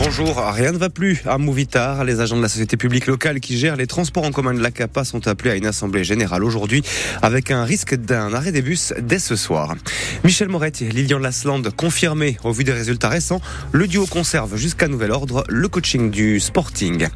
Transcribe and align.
Bonjour, 0.00 0.40
rien 0.54 0.70
ne 0.70 0.78
va 0.78 0.90
plus 0.90 1.22
à 1.26 1.38
Mouvitar. 1.38 2.04
Les 2.04 2.20
agents 2.20 2.36
de 2.36 2.42
la 2.42 2.48
société 2.48 2.76
publique 2.76 3.08
locale 3.08 3.40
qui 3.40 3.58
gèrent 3.58 3.74
les 3.74 3.88
transports 3.88 4.24
en 4.24 4.30
commun 4.30 4.54
de 4.54 4.62
la 4.62 4.70
CAPA 4.70 5.04
sont 5.04 5.26
appelés 5.26 5.50
à 5.50 5.54
une 5.56 5.66
assemblée 5.66 6.04
générale 6.04 6.44
aujourd'hui 6.44 6.84
avec 7.20 7.50
un 7.50 7.64
risque 7.64 7.96
d'un 7.96 8.32
arrêt 8.32 8.52
des 8.52 8.62
bus 8.62 8.94
dès 9.00 9.18
ce 9.18 9.34
soir. 9.34 9.74
Michel 10.22 10.50
Moretti 10.50 10.84
et 10.84 10.90
Lilian 10.90 11.18
Lasland 11.18 11.62
confirmé 11.76 12.36
au 12.44 12.52
vu 12.52 12.62
des 12.62 12.72
résultats 12.72 13.08
récents. 13.08 13.40
Le 13.72 13.88
duo 13.88 14.06
conserve 14.06 14.56
jusqu'à 14.56 14.86
nouvel 14.86 15.10
ordre 15.10 15.42
le 15.48 15.66
coaching 15.66 16.12
du 16.12 16.38
Sporting. 16.38 17.08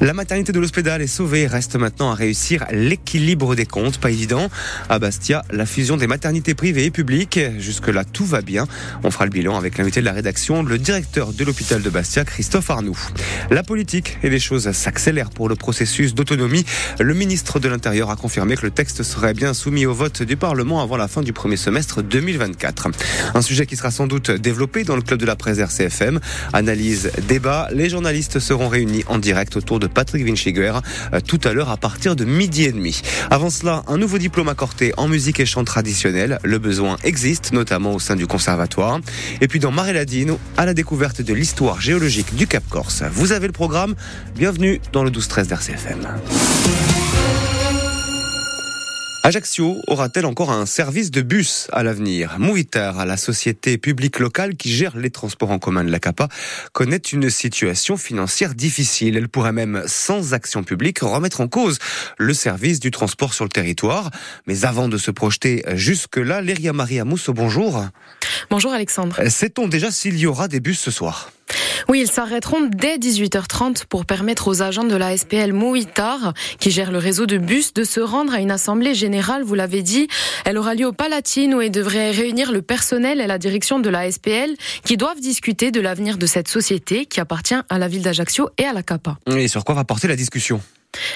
La 0.00 0.14
maternité 0.14 0.52
de 0.52 0.60
l'hospital 0.60 1.02
est 1.02 1.06
sauvée. 1.06 1.46
Reste 1.46 1.76
maintenant 1.76 2.10
à 2.10 2.14
réussir 2.14 2.64
l'équilibre 2.72 3.54
des 3.54 3.66
comptes. 3.66 3.98
Pas 3.98 4.10
évident. 4.10 4.48
À 4.88 4.98
Bastia, 4.98 5.44
la 5.50 5.66
fusion 5.66 5.98
des 5.98 6.06
maternités 6.06 6.54
privées 6.54 6.86
et 6.86 6.90
publiques. 6.90 7.38
Jusque-là, 7.58 8.04
tout 8.04 8.24
va 8.24 8.40
bien. 8.40 8.66
On 9.04 9.10
fera 9.10 9.26
le 9.26 9.30
bilan 9.30 9.58
avec 9.58 9.76
l'invité 9.76 10.00
de 10.00 10.06
la 10.06 10.12
rédaction, 10.12 10.62
le 10.62 10.78
directeur 10.78 11.34
de 11.34 11.44
l'hôpital 11.44 11.82
de 11.82 11.90
Bastia, 11.90 12.24
Christophe 12.30 12.70
Arnoux. 12.70 12.98
La 13.50 13.62
politique 13.62 14.18
et 14.22 14.30
les 14.30 14.38
choses 14.38 14.70
s'accélèrent 14.70 15.30
pour 15.30 15.48
le 15.48 15.56
processus 15.56 16.14
d'autonomie. 16.14 16.64
Le 16.98 17.12
ministre 17.12 17.58
de 17.58 17.68
l'Intérieur 17.68 18.10
a 18.10 18.16
confirmé 18.16 18.56
que 18.56 18.62
le 18.62 18.70
texte 18.70 19.02
serait 19.02 19.34
bien 19.34 19.52
soumis 19.52 19.84
au 19.84 19.92
vote 19.92 20.22
du 20.22 20.36
Parlement 20.36 20.80
avant 20.80 20.96
la 20.96 21.08
fin 21.08 21.22
du 21.22 21.32
premier 21.32 21.56
semestre 21.56 22.02
2024. 22.02 22.88
Un 23.34 23.42
sujet 23.42 23.66
qui 23.66 23.76
sera 23.76 23.90
sans 23.90 24.06
doute 24.06 24.30
développé 24.30 24.84
dans 24.84 24.96
le 24.96 25.02
club 25.02 25.18
de 25.18 25.26
la 25.26 25.34
presse 25.34 25.58
RCFM. 25.58 26.20
Analyse, 26.52 27.10
débat, 27.26 27.68
les 27.72 27.88
journalistes 27.88 28.38
seront 28.38 28.68
réunis 28.68 29.04
en 29.08 29.18
direct 29.18 29.56
autour 29.56 29.80
de 29.80 29.88
Patrick 29.88 30.24
Vinciger 30.24 30.74
euh, 31.12 31.20
tout 31.20 31.40
à 31.44 31.52
l'heure 31.52 31.70
à 31.70 31.76
partir 31.76 32.14
de 32.14 32.24
midi 32.24 32.64
et 32.64 32.72
demi. 32.72 33.02
Avant 33.30 33.50
cela, 33.50 33.82
un 33.88 33.98
nouveau 33.98 34.18
diplôme 34.18 34.48
accordé 34.48 34.92
en 34.96 35.08
musique 35.08 35.40
et 35.40 35.46
chant 35.46 35.64
traditionnel. 35.64 36.38
Le 36.44 36.58
besoin 36.58 36.96
existe, 37.02 37.52
notamment 37.52 37.94
au 37.94 37.98
sein 37.98 38.14
du 38.14 38.26
conservatoire. 38.26 39.00
Et 39.40 39.48
puis 39.48 39.58
dans 39.58 39.72
Maréladine, 39.72 40.36
à 40.56 40.64
la 40.64 40.74
découverte 40.74 41.22
de 41.22 41.34
l'histoire 41.34 41.80
géologique 41.80 42.19
du 42.34 42.46
Cap 42.46 42.62
Corse. 42.68 43.02
Vous 43.12 43.32
avez 43.32 43.46
le 43.46 43.52
programme. 43.52 43.94
Bienvenue 44.34 44.80
dans 44.92 45.02
le 45.02 45.10
12-13 45.10 45.46
d'RCFM. 45.46 46.08
Ajaccio 49.22 49.76
aura-t-elle 49.86 50.24
encore 50.24 50.50
un 50.50 50.64
service 50.64 51.10
de 51.10 51.20
bus 51.20 51.68
à 51.72 51.82
l'avenir? 51.82 52.36
Movitar, 52.38 53.04
la 53.04 53.18
société 53.18 53.76
publique 53.76 54.18
locale 54.18 54.56
qui 54.56 54.72
gère 54.72 54.96
les 54.96 55.10
transports 55.10 55.50
en 55.50 55.58
commun 55.58 55.84
de 55.84 55.90
la 55.90 55.98
CAPA, 55.98 56.28
connaît 56.72 56.96
une 56.96 57.28
situation 57.28 57.98
financière 57.98 58.54
difficile. 58.54 59.16
Elle 59.16 59.28
pourrait 59.28 59.52
même, 59.52 59.82
sans 59.86 60.32
action 60.32 60.64
publique, 60.64 61.00
remettre 61.00 61.42
en 61.42 61.48
cause 61.48 61.78
le 62.16 62.32
service 62.32 62.80
du 62.80 62.90
transport 62.90 63.34
sur 63.34 63.44
le 63.44 63.50
territoire. 63.50 64.10
Mais 64.46 64.64
avant 64.64 64.88
de 64.88 64.96
se 64.96 65.10
projeter 65.10 65.64
jusque-là, 65.74 66.40
Léria 66.40 66.72
Maria 66.72 67.04
Mousso, 67.04 67.34
bonjour. 67.34 67.84
Bonjour 68.48 68.72
Alexandre. 68.72 69.20
Sait-on 69.28 69.68
déjà 69.68 69.90
s'il 69.90 70.18
y 70.18 70.26
aura 70.26 70.48
des 70.48 70.60
bus 70.60 70.80
ce 70.80 70.90
soir? 70.90 71.30
Oui, 71.88 72.00
ils 72.02 72.10
s'arrêteront 72.10 72.68
dès 72.68 72.98
18h30 72.98 73.86
pour 73.86 74.06
permettre 74.06 74.48
aux 74.48 74.62
agents 74.62 74.84
de 74.84 74.96
la 74.96 75.16
SPL 75.16 75.52
Mouitar, 75.52 76.34
qui 76.58 76.70
gère 76.70 76.92
le 76.92 76.98
réseau 76.98 77.26
de 77.26 77.38
bus, 77.38 77.74
de 77.74 77.84
se 77.84 78.00
rendre 78.00 78.34
à 78.34 78.40
une 78.40 78.50
assemblée 78.50 78.94
générale, 78.94 79.42
vous 79.42 79.54
l'avez 79.54 79.82
dit. 79.82 80.08
Elle 80.44 80.58
aura 80.58 80.74
lieu 80.74 80.86
au 80.86 80.92
Palatine 80.92 81.54
où 81.54 81.60
elle 81.60 81.70
devrait 81.70 82.10
réunir 82.10 82.52
le 82.52 82.62
personnel 82.62 83.20
et 83.20 83.26
la 83.26 83.38
direction 83.38 83.80
de 83.80 83.90
la 83.90 84.10
SPL 84.10 84.54
qui 84.84 84.96
doivent 84.96 85.20
discuter 85.20 85.70
de 85.70 85.80
l'avenir 85.80 86.18
de 86.18 86.26
cette 86.26 86.48
société 86.48 87.06
qui 87.06 87.20
appartient 87.20 87.54
à 87.68 87.78
la 87.78 87.88
ville 87.88 88.02
d'Ajaccio 88.02 88.50
et 88.58 88.64
à 88.64 88.72
la 88.72 88.82
CAPA. 88.82 89.18
Et 89.26 89.48
sur 89.48 89.64
quoi 89.64 89.74
va 89.74 89.84
porter 89.84 90.08
la 90.08 90.16
discussion? 90.16 90.60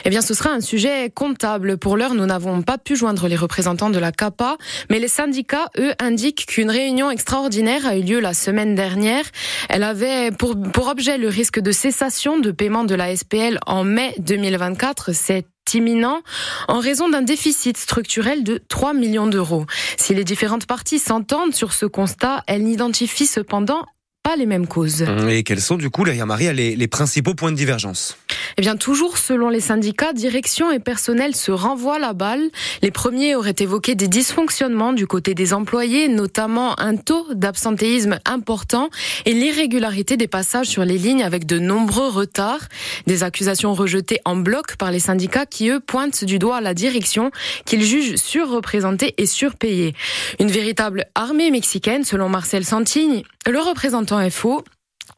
Eh 0.04 0.10
bien, 0.10 0.20
ce 0.20 0.34
sera 0.34 0.50
un 0.50 0.60
sujet 0.60 1.10
comptable. 1.10 1.78
Pour 1.78 1.96
l'heure, 1.96 2.14
nous 2.14 2.26
n'avons 2.26 2.62
pas 2.62 2.78
pu 2.78 2.96
joindre 2.96 3.28
les 3.28 3.36
représentants 3.36 3.90
de 3.90 3.98
la 3.98 4.12
CAPA, 4.12 4.56
mais 4.90 4.98
les 4.98 5.08
syndicats, 5.08 5.70
eux, 5.78 5.94
indiquent 5.98 6.46
qu'une 6.46 6.70
réunion 6.70 7.10
extraordinaire 7.10 7.86
a 7.86 7.96
eu 7.96 8.02
lieu 8.02 8.20
la 8.20 8.34
semaine 8.34 8.74
dernière. 8.74 9.24
Elle 9.68 9.82
avait 9.82 10.30
pour, 10.30 10.56
objet 10.86 11.18
le 11.18 11.28
risque 11.28 11.60
de 11.60 11.72
cessation 11.72 12.38
de 12.38 12.50
paiement 12.50 12.84
de 12.84 12.94
la 12.94 13.14
SPL 13.14 13.58
en 13.66 13.84
mai 13.84 14.14
2024. 14.18 15.12
C'est 15.12 15.46
imminent 15.72 16.20
en 16.68 16.78
raison 16.78 17.08
d'un 17.08 17.22
déficit 17.22 17.78
structurel 17.78 18.44
de 18.44 18.62
3 18.68 18.92
millions 18.92 19.26
d'euros. 19.26 19.64
Si 19.96 20.14
les 20.14 20.24
différentes 20.24 20.66
parties 20.66 20.98
s'entendent 20.98 21.54
sur 21.54 21.72
ce 21.72 21.86
constat, 21.86 22.42
elles 22.46 22.62
n'identifient 22.62 23.26
cependant 23.26 23.86
pas 24.24 24.36
les 24.36 24.46
mêmes 24.46 24.66
causes. 24.66 25.04
Et 25.28 25.44
quels 25.44 25.60
sont 25.60 25.76
du 25.76 25.90
coup, 25.90 26.04
Léa 26.04 26.24
Marie, 26.24 26.52
les, 26.52 26.74
les 26.74 26.88
principaux 26.88 27.34
points 27.34 27.52
de 27.52 27.56
divergence? 27.56 28.16
Eh 28.56 28.62
bien, 28.62 28.76
toujours 28.76 29.18
selon 29.18 29.50
les 29.50 29.60
syndicats, 29.60 30.12
direction 30.12 30.70
et 30.70 30.78
personnel 30.78 31.36
se 31.36 31.52
renvoient 31.52 31.98
la 31.98 32.14
balle. 32.14 32.50
Les 32.82 32.90
premiers 32.90 33.34
auraient 33.34 33.54
évoqué 33.58 33.94
des 33.94 34.08
dysfonctionnements 34.08 34.92
du 34.92 35.06
côté 35.06 35.34
des 35.34 35.52
employés, 35.52 36.08
notamment 36.08 36.78
un 36.80 36.96
taux 36.96 37.26
d'absentéisme 37.34 38.18
important 38.24 38.88
et 39.26 39.34
l'irrégularité 39.34 40.16
des 40.16 40.28
passages 40.28 40.68
sur 40.68 40.84
les 40.84 40.96
lignes 40.96 41.22
avec 41.22 41.44
de 41.44 41.58
nombreux 41.58 42.08
retards. 42.08 42.68
Des 43.06 43.24
accusations 43.24 43.74
rejetées 43.74 44.20
en 44.24 44.36
bloc 44.36 44.76
par 44.76 44.90
les 44.90 45.00
syndicats 45.00 45.46
qui, 45.46 45.68
eux, 45.68 45.80
pointent 45.80 46.24
du 46.24 46.38
doigt 46.38 46.62
la 46.62 46.72
direction 46.72 47.30
qu'ils 47.66 47.84
jugent 47.84 48.16
surreprésentée 48.16 49.14
et 49.18 49.26
surpayée. 49.26 49.94
Une 50.40 50.50
véritable 50.50 51.06
armée 51.14 51.50
mexicaine, 51.50 52.04
selon 52.04 52.30
Marcel 52.30 52.64
Santini, 52.64 53.24
le 53.46 53.60
représentant 53.60 54.13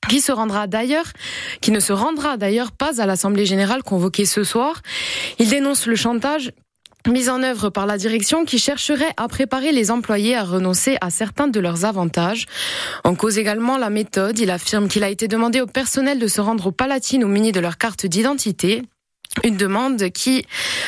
Qui 0.08 0.20
se 0.20 0.32
rendra 0.32 0.66
d'ailleurs, 0.66 1.06
qui 1.60 1.70
ne 1.70 1.80
se 1.80 1.92
rendra 1.92 2.36
d'ailleurs 2.36 2.72
pas 2.72 3.00
à 3.00 3.06
l'Assemblée 3.06 3.46
générale 3.46 3.82
convoquée 3.82 4.24
ce 4.24 4.44
soir. 4.44 4.82
Il 5.38 5.48
dénonce 5.48 5.86
le 5.86 5.96
chantage 5.96 6.52
mis 7.08 7.28
en 7.28 7.42
œuvre 7.42 7.70
par 7.70 7.86
la 7.86 7.98
direction 7.98 8.44
qui 8.44 8.58
chercherait 8.58 9.12
à 9.16 9.28
préparer 9.28 9.72
les 9.72 9.90
employés 9.90 10.36
à 10.36 10.44
renoncer 10.44 10.96
à 11.00 11.10
certains 11.10 11.48
de 11.48 11.60
leurs 11.60 11.84
avantages. 11.84 12.46
En 13.04 13.14
cause 13.14 13.38
également 13.38 13.78
la 13.78 13.90
méthode. 13.90 14.38
Il 14.38 14.50
affirme 14.50 14.88
qu'il 14.88 15.04
a 15.04 15.08
été 15.08 15.28
demandé 15.28 15.60
au 15.60 15.66
personnel 15.66 16.18
de 16.18 16.26
se 16.26 16.40
rendre 16.40 16.66
au 16.66 16.72
Palatine 16.72 17.24
au 17.24 17.28
mini 17.28 17.52
de 17.52 17.60
leur 17.60 17.78
carte 17.78 18.06
d'identité. 18.06 18.82
Une 19.44 19.56
demande 19.56 20.10
qui, 20.10 20.44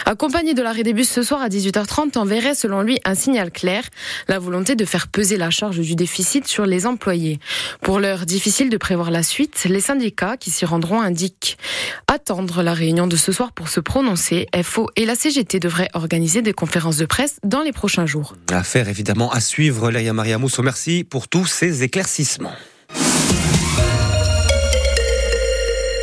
accompagnée 0.06 0.54
de 0.54 0.62
l'arrêt 0.62 0.82
des 0.82 0.92
bus 0.92 1.08
ce 1.08 1.22
soir 1.22 1.42
à 1.42 1.48
18h30, 1.48 2.18
enverrait 2.18 2.54
selon 2.54 2.82
lui 2.82 2.98
un 3.04 3.14
signal 3.14 3.50
clair, 3.50 3.84
la 4.26 4.38
volonté 4.38 4.74
de 4.74 4.84
faire 4.84 5.08
peser 5.08 5.36
la 5.36 5.50
charge 5.50 5.78
du 5.80 5.94
déficit 5.94 6.46
sur 6.46 6.66
les 6.66 6.86
employés. 6.86 7.38
Pour 7.82 8.00
l'heure, 8.00 8.26
difficile 8.26 8.70
de 8.70 8.76
prévoir 8.76 9.10
la 9.10 9.22
suite, 9.22 9.66
les 9.68 9.80
syndicats 9.80 10.36
qui 10.36 10.50
s'y 10.50 10.64
rendront 10.64 11.00
indiquent 11.00 11.58
attendre 12.06 12.62
la 12.62 12.74
réunion 12.74 13.06
de 13.06 13.16
ce 13.16 13.32
soir 13.32 13.52
pour 13.52 13.68
se 13.68 13.80
prononcer. 13.80 14.46
FO 14.62 14.88
et 14.96 15.04
la 15.04 15.14
CGT 15.14 15.60
devraient 15.60 15.90
organiser 15.94 16.42
des 16.42 16.52
conférences 16.52 16.96
de 16.96 17.06
presse 17.06 17.38
dans 17.44 17.62
les 17.62 17.72
prochains 17.72 18.06
jours. 18.06 18.34
Affaire 18.50 18.88
évidemment 18.88 19.30
à 19.30 19.40
suivre, 19.40 19.90
Laïa 19.90 20.12
Maria 20.12 20.38
Mousso. 20.38 20.62
Merci 20.62 21.04
pour 21.04 21.28
tous 21.28 21.46
ces 21.46 21.82
éclaircissements. 21.82 22.52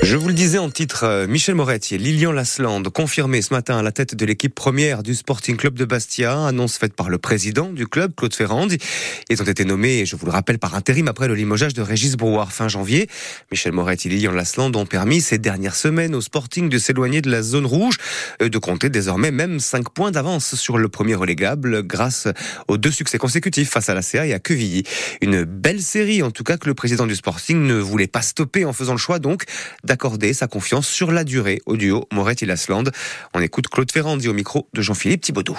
Je 0.05 0.17
vous 0.17 0.27
le 0.27 0.35
disais 0.35 0.59
en 0.59 0.69
titre, 0.69 1.03
euh, 1.03 1.25
Michel 1.25 1.55
Moretti 1.55 1.95
et 1.95 1.97
Lilian 1.97 2.31
Lasland 2.31 2.83
confirmé 2.93 3.41
ce 3.41 3.51
matin 3.51 3.79
à 3.79 3.81
la 3.81 3.91
tête 3.91 4.13
de 4.13 4.23
l'équipe 4.23 4.53
première 4.53 5.01
du 5.01 5.15
Sporting 5.15 5.57
Club 5.57 5.73
de 5.73 5.83
Bastia, 5.83 6.45
annonce 6.45 6.77
faite 6.77 6.93
par 6.93 7.09
le 7.09 7.17
président 7.17 7.71
du 7.71 7.87
club, 7.87 8.13
Claude 8.15 8.35
Ferrand. 8.35 8.67
Ils 9.31 9.41
ont 9.41 9.45
été 9.45 9.65
nommés, 9.65 10.05
je 10.05 10.15
vous 10.15 10.27
le 10.27 10.31
rappelle, 10.31 10.59
par 10.59 10.75
intérim 10.75 11.07
après 11.07 11.27
le 11.27 11.33
limogeage 11.33 11.73
de 11.73 11.81
Régis 11.81 12.17
Brouard 12.17 12.51
fin 12.51 12.67
janvier. 12.67 13.09
Michel 13.49 13.71
Moretti 13.71 14.07
et 14.07 14.11
Lilian 14.11 14.31
Lasland 14.31 14.75
ont 14.75 14.85
permis 14.85 15.21
ces 15.21 15.39
dernières 15.39 15.75
semaines 15.75 16.13
au 16.13 16.21
Sporting 16.21 16.69
de 16.69 16.77
s'éloigner 16.77 17.23
de 17.23 17.31
la 17.31 17.41
zone 17.41 17.65
rouge, 17.65 17.97
euh, 18.43 18.49
de 18.49 18.57
compter 18.59 18.91
désormais 18.91 19.31
même 19.31 19.59
5 19.59 19.89
points 19.89 20.11
d'avance 20.11 20.53
sur 20.53 20.77
le 20.77 20.87
premier 20.87 21.15
relégable 21.15 21.81
grâce 21.81 22.27
aux 22.67 22.77
deux 22.77 22.91
succès 22.91 23.17
consécutifs 23.17 23.71
face 23.71 23.89
à 23.89 23.95
la 23.95 24.03
CA 24.03 24.27
et 24.27 24.33
à 24.33 24.39
Quevilly. 24.39 24.83
Une 25.21 25.45
belle 25.45 25.81
série 25.81 26.21
en 26.21 26.29
tout 26.29 26.43
cas 26.43 26.57
que 26.57 26.67
le 26.67 26.75
président 26.75 27.07
du 27.07 27.15
Sporting 27.15 27.65
ne 27.65 27.79
voulait 27.79 28.05
pas 28.05 28.21
stopper 28.21 28.65
en 28.65 28.73
faisant 28.73 28.93
le 28.93 28.99
choix 28.99 29.17
donc 29.17 29.45
accorder 29.95 30.33
sa 30.33 30.47
confiance 30.47 30.89
sur 30.89 31.13
la 31.13 31.23
durée 31.23 31.61
au 31.65 31.77
duo 31.77 32.05
Moret-Lasland. 32.11 32.91
On 33.33 33.39
écoute 33.39 33.69
Claude 33.69 33.89
Ferrandi 33.89 34.27
au 34.27 34.33
micro 34.33 34.67
de 34.73 34.81
Jean-Philippe 34.81 35.21
Thibaudot. 35.21 35.55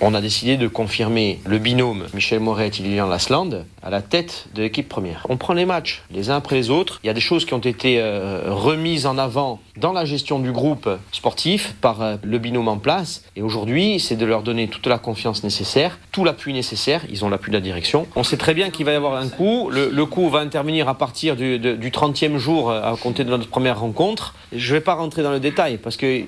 On 0.00 0.14
a 0.14 0.20
décidé 0.20 0.56
de 0.56 0.68
confirmer 0.68 1.40
le 1.44 1.58
binôme 1.58 2.06
Michel 2.14 2.38
Moret 2.38 2.68
et 2.68 2.82
Lilian 2.82 3.08
Lasland 3.08 3.64
à 3.82 3.90
la 3.90 4.00
tête 4.00 4.46
de 4.54 4.62
l'équipe 4.62 4.88
première. 4.88 5.26
On 5.28 5.36
prend 5.36 5.54
les 5.54 5.64
matchs 5.64 6.04
les 6.12 6.30
uns 6.30 6.36
après 6.36 6.54
les 6.54 6.70
autres. 6.70 7.00
Il 7.02 7.08
y 7.08 7.10
a 7.10 7.14
des 7.14 7.20
choses 7.20 7.44
qui 7.44 7.54
ont 7.54 7.58
été 7.58 8.00
euh, 8.00 8.42
remises 8.46 9.06
en 9.06 9.18
avant 9.18 9.58
dans 9.76 9.92
la 9.92 10.04
gestion 10.04 10.38
du 10.38 10.52
groupe 10.52 10.88
sportif 11.10 11.74
par 11.80 12.02
euh, 12.02 12.16
le 12.22 12.38
binôme 12.38 12.68
en 12.68 12.78
place. 12.78 13.24
Et 13.34 13.42
aujourd'hui, 13.42 13.98
c'est 13.98 14.14
de 14.14 14.24
leur 14.24 14.42
donner 14.42 14.68
toute 14.68 14.86
la 14.86 14.98
confiance 14.98 15.42
nécessaire, 15.42 15.98
tout 16.12 16.22
l'appui 16.22 16.52
nécessaire. 16.52 17.02
Ils 17.10 17.24
ont 17.24 17.28
l'appui 17.28 17.50
de 17.50 17.56
la 17.56 17.60
direction. 17.60 18.06
On 18.14 18.22
sait 18.22 18.36
très 18.36 18.54
bien 18.54 18.70
qu'il 18.70 18.86
va 18.86 18.92
y 18.92 18.96
avoir 18.96 19.16
un 19.16 19.28
coup. 19.28 19.68
Le, 19.70 20.06
coup 20.06 20.30
va 20.30 20.38
intervenir 20.38 20.88
à 20.88 20.96
partir 20.96 21.34
du, 21.34 21.58
du 21.58 21.90
30e 21.90 22.36
jour 22.38 22.70
euh, 22.70 22.82
à 22.82 22.96
compter 22.96 23.24
de 23.24 23.30
notre 23.30 23.48
première 23.48 23.80
rencontre. 23.80 24.36
Je 24.52 24.72
ne 24.72 24.78
vais 24.78 24.84
pas 24.84 24.94
rentrer 24.94 25.24
dans 25.24 25.32
le 25.32 25.40
détail 25.40 25.78
parce 25.78 25.96
que 25.96 26.22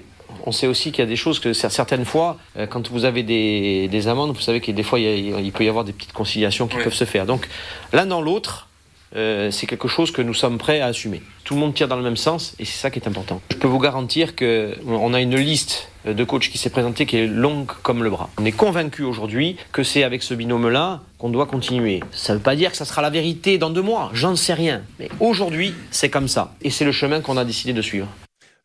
on 0.46 0.52
sait 0.52 0.66
aussi 0.66 0.92
qu'il 0.92 1.00
y 1.00 1.06
a 1.06 1.10
des 1.10 1.16
choses 1.16 1.38
que 1.40 1.52
certaines 1.52 2.04
fois, 2.04 2.36
euh, 2.56 2.66
quand 2.66 2.90
vous 2.90 3.04
avez 3.04 3.22
des, 3.22 4.08
amendes, 4.08 4.32
vous 4.34 4.40
savez 4.40 4.60
que 4.60 4.72
des 4.72 4.82
fois, 4.82 4.98
il, 4.98 5.52
peut 5.52 5.64
y 5.64 5.68
avoir 5.68 5.84
des 5.84 5.92
petites 5.92 6.12
conciliations 6.12 6.66
qui 6.66 6.76
peuvent 6.76 6.94
se 6.94 7.04
faire. 7.04 7.26
Donc, 7.26 7.48
l'un 7.92 8.06
dans 8.06 8.20
l'autre, 8.20 8.68
euh, 9.16 9.50
c'est 9.50 9.66
quelque 9.66 9.88
chose 9.88 10.12
que 10.12 10.22
nous 10.22 10.34
sommes 10.34 10.58
prêts 10.58 10.80
à 10.80 10.86
assumer. 10.86 11.20
tout 11.42 11.54
le 11.54 11.60
monde 11.60 11.74
tire 11.74 11.88
dans 11.88 11.96
le 11.96 12.02
même 12.02 12.16
sens 12.16 12.54
et 12.60 12.64
c'est 12.64 12.78
ça 12.78 12.90
qui 12.90 13.00
est 13.00 13.08
important. 13.08 13.40
Je 13.50 13.56
peux 13.56 13.66
vous 13.66 13.80
garantir 13.80 14.36
qu'on 14.36 15.14
a 15.14 15.20
une 15.20 15.34
liste 15.34 15.88
de 16.04 16.24
coachs 16.24 16.48
qui 16.48 16.58
s'est 16.58 16.70
présentée 16.70 17.06
qui 17.06 17.16
est 17.16 17.26
longue 17.26 17.66
comme 17.82 18.04
le 18.04 18.10
bras. 18.10 18.30
On 18.38 18.44
est 18.44 18.52
convaincu 18.52 19.02
aujourd'hui 19.02 19.56
que 19.72 19.82
c'est 19.82 20.04
avec 20.04 20.22
ce 20.22 20.34
binôme-là 20.34 21.00
qu'on 21.18 21.30
doit 21.30 21.46
continuer. 21.46 22.00
Ça 22.12 22.32
ne 22.32 22.38
veut 22.38 22.42
pas 22.42 22.54
dire 22.54 22.70
que 22.70 22.76
ça 22.76 22.84
sera 22.84 23.02
la 23.02 23.10
vérité 23.10 23.58
dans 23.58 23.70
deux 23.70 23.82
mois, 23.82 24.10
j'en 24.14 24.36
sais 24.36 24.54
rien. 24.54 24.82
Mais 25.00 25.08
aujourd'hui, 25.18 25.74
c'est 25.90 26.08
comme 26.08 26.28
ça. 26.28 26.54
Et 26.62 26.70
c'est 26.70 26.84
le 26.84 26.92
chemin 26.92 27.20
qu'on 27.20 27.36
a 27.36 27.44
décidé 27.44 27.72
de 27.72 27.82
suivre. 27.82 28.06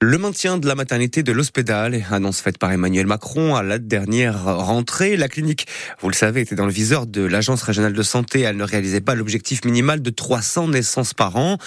Le 0.02 0.18
maintien 0.18 0.58
de 0.58 0.68
la 0.68 0.76
maternité 0.76 1.24
de 1.24 1.32
l'hospital, 1.32 2.04
annonce 2.12 2.42
faite 2.42 2.58
par 2.58 2.70
Emmanuel 2.70 3.08
Macron 3.08 3.56
à 3.56 3.64
la 3.64 3.80
dernière 3.80 4.44
rentrée. 4.44 5.16
La 5.16 5.30
clinique, 5.30 5.68
vous 6.02 6.10
le 6.10 6.14
savez, 6.14 6.42
était 6.42 6.56
dans 6.56 6.66
le 6.66 6.72
viseur 6.72 7.08
de 7.08 7.22
l'Agence 7.22 7.62
régionale 7.62 7.94
de 7.94 8.04
santé. 8.04 8.42
Elle 8.42 8.58
ne 8.58 8.66
réalisait 8.66 9.00
pas 9.00 9.16
l'objectif 9.16 9.64
minimal 9.64 10.02
de 10.02 10.10
300 10.10 10.68
naissances 10.68 11.14
par 11.14 11.38
an. 11.38 11.58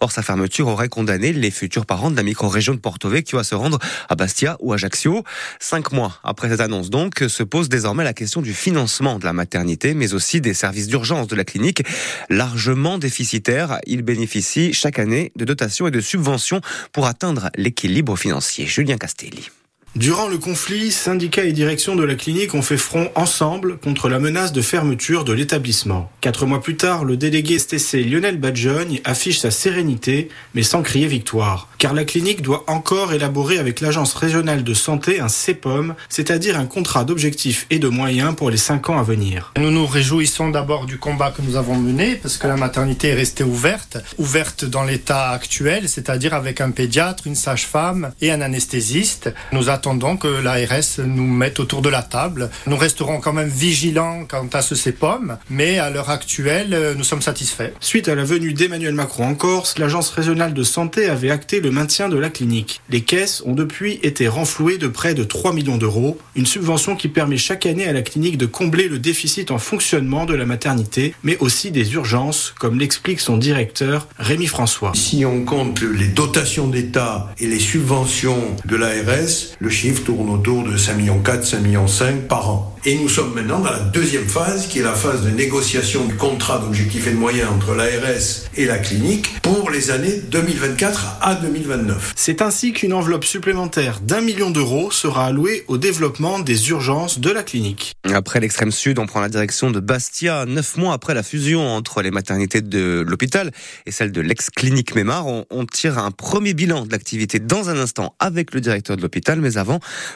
Or, 0.00 0.12
sa 0.12 0.22
fermeture 0.22 0.66
aurait 0.66 0.88
condamné 0.88 1.34
les 1.34 1.50
futurs 1.50 1.84
parents 1.84 2.10
de 2.10 2.16
la 2.16 2.22
micro-région 2.22 2.72
de 2.72 2.78
Porto 2.78 3.10
Vecchio 3.10 3.38
à 3.38 3.44
se 3.44 3.54
rendre 3.54 3.78
à 4.08 4.14
Bastia 4.14 4.56
ou 4.60 4.72
Ajaccio. 4.72 5.22
Cinq 5.60 5.92
mois 5.92 6.20
après 6.24 6.48
cette 6.48 6.60
annonce, 6.60 6.88
donc, 6.88 7.22
se 7.28 7.42
pose 7.42 7.68
désormais 7.68 8.04
la 8.04 8.14
question 8.14 8.40
du 8.40 8.54
financement 8.54 9.18
de 9.18 9.26
la 9.26 9.34
maternité, 9.34 9.92
mais 9.92 10.14
aussi 10.14 10.40
des 10.40 10.54
services 10.54 10.86
d'urgence 10.86 11.26
de 11.26 11.36
la 11.36 11.44
clinique. 11.44 11.82
Largement 12.30 12.96
déficitaires, 12.96 13.78
ils 13.86 14.02
bénéficient 14.02 14.72
chaque 14.72 14.98
année 14.98 15.32
de 15.36 15.44
dotations 15.44 15.86
et 15.86 15.90
de 15.90 16.00
subventions 16.00 16.62
pour 16.90 17.06
atteindre 17.06 17.50
les 17.56 17.73
l'équilibre 17.74 18.16
financier. 18.16 18.66
Julien 18.66 18.96
Castelli. 18.96 19.50
Durant 19.96 20.26
le 20.26 20.38
conflit, 20.38 20.90
syndicats 20.90 21.44
et 21.44 21.52
direction 21.52 21.94
de 21.94 22.02
la 22.02 22.16
clinique 22.16 22.54
ont 22.54 22.62
fait 22.62 22.76
front 22.76 23.12
ensemble 23.14 23.78
contre 23.78 24.08
la 24.08 24.18
menace 24.18 24.52
de 24.52 24.60
fermeture 24.60 25.22
de 25.22 25.32
l'établissement. 25.32 26.10
Quatre 26.20 26.46
mois 26.46 26.60
plus 26.60 26.76
tard, 26.76 27.04
le 27.04 27.16
délégué 27.16 27.60
STC 27.60 28.02
Lionel 28.02 28.38
Badjogne 28.38 29.00
affiche 29.04 29.38
sa 29.38 29.52
sérénité, 29.52 30.30
mais 30.52 30.64
sans 30.64 30.82
crier 30.82 31.06
victoire. 31.06 31.68
Car 31.78 31.94
la 31.94 32.04
clinique 32.04 32.42
doit 32.42 32.64
encore 32.66 33.12
élaborer 33.12 33.58
avec 33.58 33.80
l'Agence 33.80 34.14
régionale 34.14 34.64
de 34.64 34.74
santé 34.74 35.20
un 35.20 35.28
CEPOM, 35.28 35.94
c'est-à-dire 36.08 36.58
un 36.58 36.66
contrat 36.66 37.04
d'objectifs 37.04 37.66
et 37.70 37.78
de 37.78 37.86
moyens 37.86 38.34
pour 38.34 38.50
les 38.50 38.56
cinq 38.56 38.90
ans 38.90 38.98
à 38.98 39.04
venir. 39.04 39.52
Nous 39.58 39.70
nous 39.70 39.86
réjouissons 39.86 40.50
d'abord 40.50 40.86
du 40.86 40.98
combat 40.98 41.30
que 41.30 41.42
nous 41.42 41.54
avons 41.54 41.76
mené, 41.76 42.16
parce 42.16 42.36
que 42.36 42.48
la 42.48 42.56
maternité 42.56 43.10
est 43.10 43.14
restée 43.14 43.44
ouverte, 43.44 43.98
ouverte 44.18 44.64
dans 44.64 44.82
l'état 44.82 45.30
actuel, 45.30 45.88
c'est-à-dire 45.88 46.34
avec 46.34 46.60
un 46.60 46.72
pédiatre, 46.72 47.28
une 47.28 47.36
sage-femme 47.36 48.10
et 48.20 48.32
un 48.32 48.40
anesthésiste. 48.40 49.32
Nous 49.52 49.68
attendons 49.84 50.16
que 50.16 50.28
l'ARS 50.28 51.04
nous 51.04 51.26
mette 51.26 51.60
autour 51.60 51.82
de 51.82 51.90
la 51.90 52.00
table. 52.00 52.48
Nous 52.66 52.76
resterons 52.78 53.20
quand 53.20 53.34
même 53.34 53.50
vigilants 53.50 54.24
quant 54.26 54.48
à 54.54 54.62
ce 54.62 54.74
CEPOM, 54.74 55.36
mais 55.50 55.78
à 55.78 55.90
l'heure 55.90 56.08
actuelle, 56.08 56.72
euh, 56.72 56.94
nous 56.94 57.04
sommes 57.04 57.20
satisfaits. 57.20 57.70
Suite 57.80 58.08
à 58.08 58.14
la 58.14 58.24
venue 58.24 58.54
d'Emmanuel 58.54 58.94
Macron 58.94 59.26
en 59.26 59.34
Corse, 59.34 59.78
l'Agence 59.78 60.08
régionale 60.08 60.54
de 60.54 60.62
santé 60.62 61.10
avait 61.10 61.30
acté 61.30 61.60
le 61.60 61.70
maintien 61.70 62.08
de 62.08 62.16
la 62.16 62.30
clinique. 62.30 62.80
Les 62.88 63.02
caisses 63.02 63.42
ont 63.44 63.52
depuis 63.52 64.00
été 64.02 64.26
renflouées 64.26 64.78
de 64.78 64.88
près 64.88 65.12
de 65.12 65.22
3 65.22 65.52
millions 65.52 65.76
d'euros, 65.76 66.18
une 66.34 66.46
subvention 66.46 66.96
qui 66.96 67.08
permet 67.08 67.36
chaque 67.36 67.66
année 67.66 67.86
à 67.86 67.92
la 67.92 68.00
clinique 68.00 68.38
de 68.38 68.46
combler 68.46 68.88
le 68.88 68.98
déficit 68.98 69.50
en 69.50 69.58
fonctionnement 69.58 70.24
de 70.24 70.32
la 70.32 70.46
maternité, 70.46 71.14
mais 71.22 71.36
aussi 71.40 71.72
des 71.72 71.92
urgences, 71.92 72.54
comme 72.58 72.78
l'explique 72.78 73.20
son 73.20 73.36
directeur 73.36 74.08
Rémi 74.18 74.46
François. 74.46 74.92
Si 74.94 75.26
on 75.26 75.44
compte 75.44 75.82
les 75.82 76.08
dotations 76.08 76.68
d'État 76.68 77.34
et 77.38 77.46
les 77.46 77.58
subventions 77.58 78.56
de 78.64 78.76
l'ARS, 78.76 79.58
le 79.58 79.73
chiffre 79.74 80.04
tourne 80.04 80.30
autour 80.30 80.62
de 80.62 80.76
5 80.76 80.94
millions 80.94 81.18
4, 81.18 81.44
5 81.44 81.60
millions 81.60 81.88
5 81.88 82.28
par 82.28 82.48
an. 82.48 82.70
Et 82.86 82.96
nous 82.96 83.08
sommes 83.08 83.32
maintenant 83.34 83.60
dans 83.60 83.70
la 83.70 83.78
deuxième 83.78 84.28
phase, 84.28 84.66
qui 84.66 84.80
est 84.80 84.82
la 84.82 84.92
phase 84.92 85.22
de 85.22 85.30
négociation 85.30 86.04
du 86.04 86.16
contrat 86.16 86.58
d'objectifs 86.58 87.06
et 87.06 87.12
de 87.12 87.16
moyens 87.16 87.48
entre 87.50 87.74
l'ARS 87.74 88.50
et 88.56 88.66
la 88.66 88.76
clinique 88.76 89.40
pour 89.40 89.70
les 89.70 89.90
années 89.90 90.20
2024 90.30 91.16
à 91.22 91.34
2029. 91.34 92.12
C'est 92.14 92.42
ainsi 92.42 92.74
qu'une 92.74 92.92
enveloppe 92.92 93.24
supplémentaire 93.24 94.00
d'un 94.00 94.20
million 94.20 94.50
d'euros 94.50 94.90
sera 94.90 95.24
allouée 95.24 95.64
au 95.66 95.78
développement 95.78 96.40
des 96.40 96.68
urgences 96.68 97.20
de 97.20 97.30
la 97.30 97.42
clinique. 97.42 97.94
Après 98.12 98.38
l'extrême 98.38 98.70
sud, 98.70 98.98
on 98.98 99.06
prend 99.06 99.22
la 99.22 99.30
direction 99.30 99.70
de 99.70 99.80
Bastia. 99.80 100.44
Neuf 100.44 100.76
mois 100.76 100.92
après 100.92 101.14
la 101.14 101.22
fusion 101.22 101.66
entre 101.66 102.02
les 102.02 102.10
maternités 102.10 102.60
de 102.60 103.02
l'hôpital 103.08 103.50
et 103.86 103.92
celle 103.92 104.12
de 104.12 104.20
l'ex-clinique 104.20 104.94
Mémar, 104.94 105.26
on, 105.26 105.46
on 105.48 105.64
tire 105.64 105.96
un 105.96 106.10
premier 106.10 106.52
bilan 106.52 106.84
de 106.84 106.92
l'activité 106.92 107.38
dans 107.38 107.70
un 107.70 107.78
instant 107.78 108.14
avec 108.18 108.52
le 108.52 108.60
directeur 108.60 108.98
de 108.98 109.02
l'hôpital. 109.02 109.40
Mais 109.40 109.56
avant, 109.56 109.63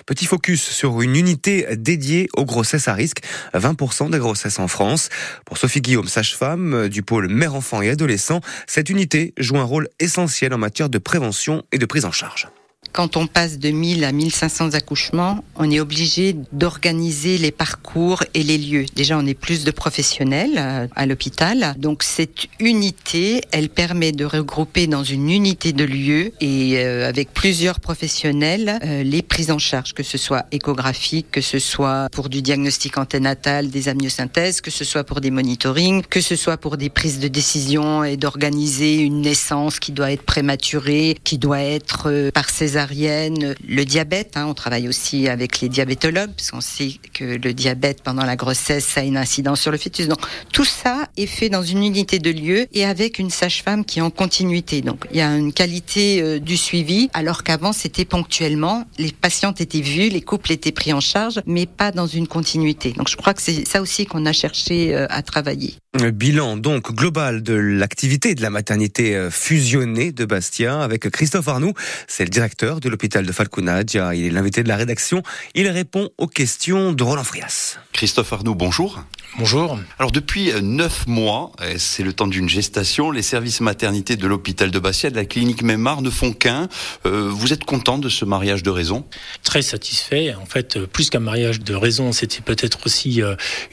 petit 0.06 0.26
focus 0.26 0.62
sur 0.62 1.00
une 1.02 1.16
unité 1.16 1.66
dédiée 1.76 2.28
aux 2.36 2.44
grossesses 2.44 2.88
à 2.88 2.94
risque. 2.94 3.22
20% 3.54 4.10
des 4.10 4.18
grossesses 4.18 4.58
en 4.58 4.68
France. 4.68 5.08
Pour 5.44 5.58
Sophie 5.58 5.80
Guillaume, 5.80 6.08
sage-femme 6.08 6.88
du 6.88 7.02
pôle 7.02 7.28
mère-enfant 7.28 7.82
et 7.82 7.90
adolescent, 7.90 8.40
cette 8.66 8.90
unité 8.90 9.34
joue 9.38 9.58
un 9.58 9.64
rôle 9.64 9.88
essentiel 10.00 10.54
en 10.54 10.58
matière 10.58 10.88
de 10.88 10.98
prévention 10.98 11.64
et 11.72 11.78
de 11.78 11.86
prise 11.86 12.04
en 12.04 12.12
charge. 12.12 12.48
Quand 12.92 13.16
on 13.16 13.26
passe 13.26 13.58
de 13.58 13.70
1000 13.70 14.04
à 14.04 14.12
1500 14.12 14.74
accouchements, 14.74 15.44
on 15.56 15.70
est 15.70 15.80
obligé 15.80 16.34
d'organiser 16.52 17.38
les 17.38 17.50
parcours 17.50 18.24
et 18.34 18.42
les 18.42 18.58
lieux. 18.58 18.86
Déjà, 18.96 19.18
on 19.18 19.26
est 19.26 19.34
plus 19.34 19.64
de 19.64 19.70
professionnels 19.70 20.56
euh, 20.56 20.86
à 20.96 21.06
l'hôpital. 21.06 21.74
Donc, 21.78 22.02
cette 22.02 22.46
unité, 22.58 23.42
elle 23.52 23.68
permet 23.68 24.12
de 24.12 24.24
regrouper 24.24 24.86
dans 24.86 25.04
une 25.04 25.30
unité 25.30 25.72
de 25.72 25.84
lieu 25.84 26.32
et 26.40 26.78
euh, 26.78 27.08
avec 27.08 27.32
plusieurs 27.32 27.80
professionnels 27.80 28.78
euh, 28.84 29.02
les 29.02 29.22
prises 29.22 29.50
en 29.50 29.58
charge, 29.58 29.94
que 29.94 30.02
ce 30.02 30.18
soit 30.18 30.46
échographique, 30.50 31.30
que 31.30 31.40
ce 31.40 31.58
soit 31.58 32.08
pour 32.10 32.28
du 32.28 32.42
diagnostic 32.42 32.98
anténatal, 32.98 33.70
des 33.70 33.88
amniosynthèses, 33.88 34.60
que 34.60 34.70
ce 34.70 34.84
soit 34.84 35.04
pour 35.04 35.20
des 35.20 35.30
monitorings, 35.30 36.02
que 36.02 36.20
ce 36.20 36.36
soit 36.36 36.56
pour 36.56 36.76
des 36.76 36.90
prises 36.90 37.18
de 37.18 37.28
décision 37.28 38.02
et 38.04 38.16
d'organiser 38.16 38.96
une 38.96 39.20
naissance 39.20 39.78
qui 39.78 39.92
doit 39.92 40.12
être 40.12 40.22
prématurée, 40.22 41.16
qui 41.24 41.38
doit 41.38 41.60
être 41.60 42.30
par 42.32 42.50
césarienne 42.50 42.77
le 42.86 43.84
diabète. 43.84 44.36
Hein, 44.36 44.46
on 44.48 44.54
travaille 44.54 44.88
aussi 44.88 45.28
avec 45.28 45.60
les 45.60 45.68
diabétologues, 45.68 46.30
parce 46.36 46.50
qu'on 46.50 46.60
sait 46.60 46.94
que 47.12 47.24
le 47.24 47.52
diabète 47.52 48.02
pendant 48.02 48.24
la 48.24 48.36
grossesse 48.36 48.96
a 48.96 49.02
une 49.02 49.16
incidence 49.16 49.60
sur 49.60 49.70
le 49.70 49.78
fœtus. 49.78 50.08
Donc 50.08 50.20
tout 50.52 50.64
ça 50.64 51.08
est 51.16 51.26
fait 51.26 51.48
dans 51.48 51.62
une 51.62 51.84
unité 51.84 52.18
de 52.18 52.30
lieu 52.30 52.66
et 52.72 52.84
avec 52.84 53.18
une 53.18 53.30
sage-femme 53.30 53.84
qui 53.84 53.98
est 53.98 54.02
en 54.02 54.10
continuité. 54.10 54.82
Donc 54.82 55.06
il 55.10 55.18
y 55.18 55.20
a 55.20 55.36
une 55.36 55.52
qualité 55.52 56.22
euh, 56.22 56.38
du 56.38 56.56
suivi, 56.56 57.10
alors 57.14 57.42
qu'avant 57.42 57.72
c'était 57.72 58.04
ponctuellement. 58.04 58.84
Les 58.98 59.12
patientes 59.12 59.60
étaient 59.60 59.80
vues, 59.80 60.08
les 60.08 60.22
couples 60.22 60.52
étaient 60.52 60.72
pris 60.72 60.92
en 60.92 61.00
charge, 61.00 61.40
mais 61.46 61.66
pas 61.66 61.92
dans 61.92 62.06
une 62.06 62.26
continuité. 62.26 62.92
Donc 62.92 63.08
je 63.08 63.16
crois 63.16 63.34
que 63.34 63.42
c'est 63.42 63.66
ça 63.66 63.80
aussi 63.80 64.06
qu'on 64.06 64.26
a 64.26 64.32
cherché 64.32 64.94
euh, 64.94 65.06
à 65.10 65.22
travailler. 65.22 65.74
Bilan 65.98 66.56
donc 66.56 66.94
global 66.94 67.42
de 67.42 67.54
l'activité 67.54 68.36
de 68.36 68.42
la 68.42 68.50
maternité 68.50 69.16
euh, 69.16 69.30
fusionnée 69.30 70.12
de 70.12 70.24
Bastia 70.24 70.80
avec 70.80 71.10
Christophe 71.10 71.48
Arnoux, 71.48 71.74
c'est 72.06 72.24
le 72.24 72.30
directeur 72.30 72.78
de 72.78 72.88
l'hôpital 72.88 73.26
de 73.26 73.32
Falconadia, 73.32 74.14
il 74.14 74.26
est 74.26 74.30
l'invité 74.30 74.62
de 74.62 74.68
la 74.68 74.76
rédaction, 74.76 75.22
il 75.54 75.68
répond 75.68 76.10
aux 76.16 76.28
questions 76.28 76.92
de 76.92 77.02
Roland 77.02 77.24
Frias. 77.24 77.78
Christophe 77.92 78.32
Arnoux, 78.32 78.54
bonjour. 78.54 79.02
Bonjour. 79.38 79.78
Alors 79.98 80.12
depuis 80.12 80.52
euh, 80.52 80.60
neuf 80.60 81.06
mois, 81.06 81.52
euh, 81.60 81.74
c'est 81.78 82.02
le 82.02 82.12
temps 82.12 82.28
d'une 82.28 82.48
gestation, 82.48 83.10
les 83.10 83.22
services 83.22 83.60
maternité 83.60 84.16
de 84.16 84.26
l'hôpital 84.26 84.70
de 84.70 84.78
Bastia, 84.78 85.10
de 85.10 85.16
la 85.16 85.24
clinique 85.24 85.62
Mémar 85.62 86.00
ne 86.00 86.10
font 86.10 86.32
qu'un. 86.32 86.68
vous 87.04 87.52
êtes 87.52 87.64
content 87.64 87.98
de 87.98 88.08
ce 88.08 88.24
mariage 88.24 88.62
de 88.62 88.70
raison? 88.70 89.04
Très 89.42 89.62
satisfait. 89.62 90.34
En 90.34 90.46
fait, 90.46 90.78
plus 90.86 91.10
qu'un 91.10 91.20
mariage 91.20 91.60
de 91.60 91.74
raison, 91.74 92.12
c'était 92.12 92.40
peut-être 92.40 92.86
aussi 92.86 93.20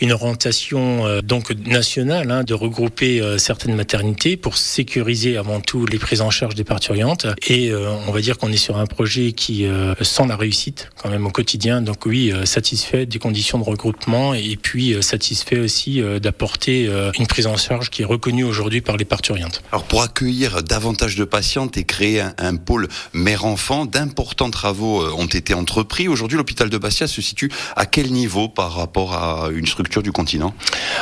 une 0.02 0.12
orientation 0.12 1.22
donc 1.22 1.52
nationale 1.52 2.15
Hein, 2.16 2.44
de 2.46 2.54
regrouper 2.54 3.20
euh, 3.20 3.38
certaines 3.38 3.76
maternités 3.76 4.38
pour 4.38 4.56
sécuriser 4.56 5.36
avant 5.36 5.60
tout 5.60 5.86
les 5.86 6.00
prises 6.00 6.22
en 6.22 6.30
charge 6.30 6.56
des 6.56 6.64
parturiantes. 6.64 7.28
Et 7.48 7.72
euh, 7.72 7.92
on 8.08 8.12
va 8.12 8.22
dire 8.22 8.38
qu'on 8.38 8.54
est 8.54 8.58
sur 8.58 8.78
un 8.78 8.86
projet 8.86 9.34
qui 9.34 9.66
euh, 9.66 9.94
sent 10.02 10.24
la 10.28 10.38
réussite 10.38 10.90
quand 11.02 11.10
même 11.10 11.28
au 11.28 11.30
quotidien. 11.30 11.82
Donc 11.82 12.06
oui, 12.06 12.32
satisfait 12.46 13.06
des 13.06 13.20
conditions 13.20 13.60
de 13.60 13.66
regroupement 13.66 14.34
et 14.34 14.56
puis 14.56 14.96
satisfait 15.04 15.60
aussi 15.60 16.02
d'apporter 16.22 16.90
une 17.18 17.28
prise 17.28 17.48
en 17.48 17.58
charge 17.58 17.90
qui 17.90 18.02
est 18.02 18.06
reconnue 18.06 18.44
aujourd'hui 18.44 18.82
par 18.82 18.98
les 18.98 19.06
parturiantes. 19.06 19.62
Alors 19.72 19.84
pour 19.84 20.02
accueillir 20.02 20.64
davantage 20.64 21.16
de 21.16 21.24
patientes 21.26 21.78
et 21.78 21.84
créer 21.84 22.22
un, 22.22 22.34
un 22.38 22.56
pôle 22.56 22.88
mère-enfant, 23.14 23.86
d'importants 23.86 24.50
travaux 24.50 25.04
ont 25.18 25.26
été 25.26 25.54
entrepris. 25.54 26.08
Aujourd'hui, 26.08 26.38
l'hôpital 26.38 26.70
de 26.70 26.78
Bastia 26.78 27.08
se 27.08 27.22
situe 27.22 27.52
à 27.76 27.86
quel 27.86 28.12
niveau 28.12 28.48
par 28.48 28.74
rapport 28.74 29.14
à 29.14 29.50
une 29.52 29.68
structure 29.68 30.04
du 30.04 30.12
continent? 30.12 30.54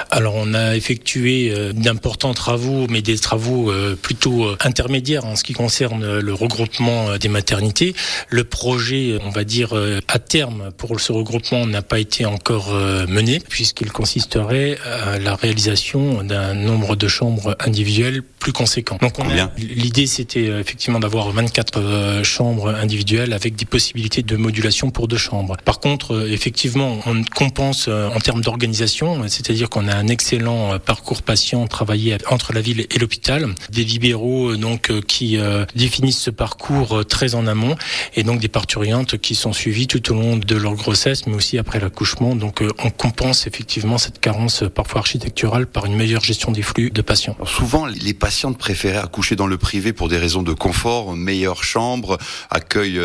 Alors 0.10 0.36
on 0.36 0.54
a 0.54 0.76
effectivement 0.76 0.93
effectué 0.94 1.52
euh, 1.52 1.74
d'importants 1.74 2.36
travaux, 2.36 2.86
mais 2.88 3.02
des 3.02 3.18
travaux 3.18 3.72
euh, 3.72 3.96
plutôt 3.96 4.46
euh, 4.46 4.56
intermédiaires 4.60 5.26
en 5.26 5.36
ce 5.36 5.44
qui 5.44 5.54
concerne 5.54 6.20
le 6.20 6.34
regroupement 6.34 7.18
des 7.18 7.30
maternités. 7.30 7.96
Le 8.30 8.44
projet, 8.44 9.18
on 9.26 9.30
va 9.30 9.44
dire, 9.44 9.74
à 10.08 10.20
terme 10.20 10.72
pour 10.78 11.00
ce 11.00 11.12
regroupement 11.12 11.66
n'a 11.66 11.82
pas 11.82 12.00
été 12.00 12.26
encore 12.26 12.74
mené, 13.08 13.40
puisqu'il 13.40 13.92
consisterait 13.92 14.78
à 14.86 15.18
la 15.20 15.36
réalisation 15.36 16.24
d'un 16.24 16.54
nombre 16.54 16.96
de 16.96 17.08
chambres 17.08 17.56
individuelles 17.60 18.22
plus 18.22 18.52
conséquent. 18.52 18.98
Donc 19.02 19.14
l'idée 19.58 20.06
c'était 20.08 20.46
effectivement 20.46 21.00
d'avoir 21.00 21.32
24 21.32 22.22
chambres 22.24 22.70
individuelles 22.70 23.34
avec 23.34 23.56
des 23.56 23.66
possibilités 23.66 24.24
de 24.24 24.36
modulation 24.36 24.92
pour 24.92 25.08
deux 25.08 25.18
chambres. 25.18 25.58
Par 25.64 25.80
contre, 25.80 26.28
effectivement, 26.30 27.00
on 27.06 27.24
compense 27.24 27.88
en 27.88 28.20
termes 28.20 28.42
d'organisation, 28.42 29.28
c'est-à-dire 29.28 29.70
qu'on 29.70 29.88
a 29.88 29.96
un 29.96 30.08
excellent 30.08 30.78
parcours 30.84 31.22
patient 31.22 31.66
travaillé 31.68 32.18
entre 32.30 32.54
la 32.54 32.62
ville 32.62 32.86
et 32.90 33.00
l'hôpital, 33.00 33.54
des 33.70 33.84
libéraux 33.84 34.56
donc 34.56 34.92
qui 35.08 35.38
définissent 35.76 36.22
ce 36.22 36.30
parcours 36.30 37.06
très 37.06 37.36
en 37.36 37.48
amont 37.48 37.76
et 38.16 38.24
donc 38.24 38.40
des 38.40 38.48
parturiantes 38.48 39.18
qui 39.18 39.36
sont 39.36 39.54
suivies 39.54 39.88
tout 39.88 40.12
au 40.12 40.16
long 40.16 40.38
de 40.38 40.56
leur 40.56 40.76
grossesse, 40.76 41.26
mais 41.28 41.36
aussi 41.36 41.58
après 41.58 41.80
l'accouchement. 41.80 42.36
Donc 42.36 42.64
on 42.84 42.90
compense 42.90 43.48
effectivement 43.48 43.98
cette 43.98 44.20
carence 44.20 44.64
parfois 44.74 45.00
architecturale 45.00 45.68
par 45.68 45.86
une 45.86 45.96
meilleure 45.96 46.24
gestion 46.24 46.52
des 46.52 46.62
flux 46.62 46.92
de 46.92 47.02
patients. 47.02 47.36
souvent, 47.46 47.86
les 47.86 48.14
patientes 48.14 48.58
préféraient 48.58 48.98
accoucher 48.98 49.36
dans 49.36 49.48
le 49.48 49.58
privé 49.58 49.94
pour 49.94 50.10
des 50.10 50.18
raisons 50.18 50.44
de 50.44 50.54
confort, 50.54 51.16
meilleure 51.16 51.64
chambre, 51.64 52.18
accueil 52.50 53.00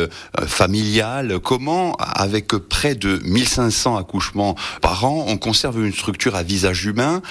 familial. 0.47 1.39
Comment, 1.41 1.95
avec 1.97 2.49
près 2.49 2.95
de 2.95 3.21
1500 3.25 3.97
accouchements 3.97 4.55
par 4.81 5.05
an, 5.05 5.25
on 5.29 5.37
conserve 5.37 5.85
une 5.85 5.93
structure 5.93 6.35
à 6.35 6.43
visage 6.43 6.85
humain? 6.85 7.23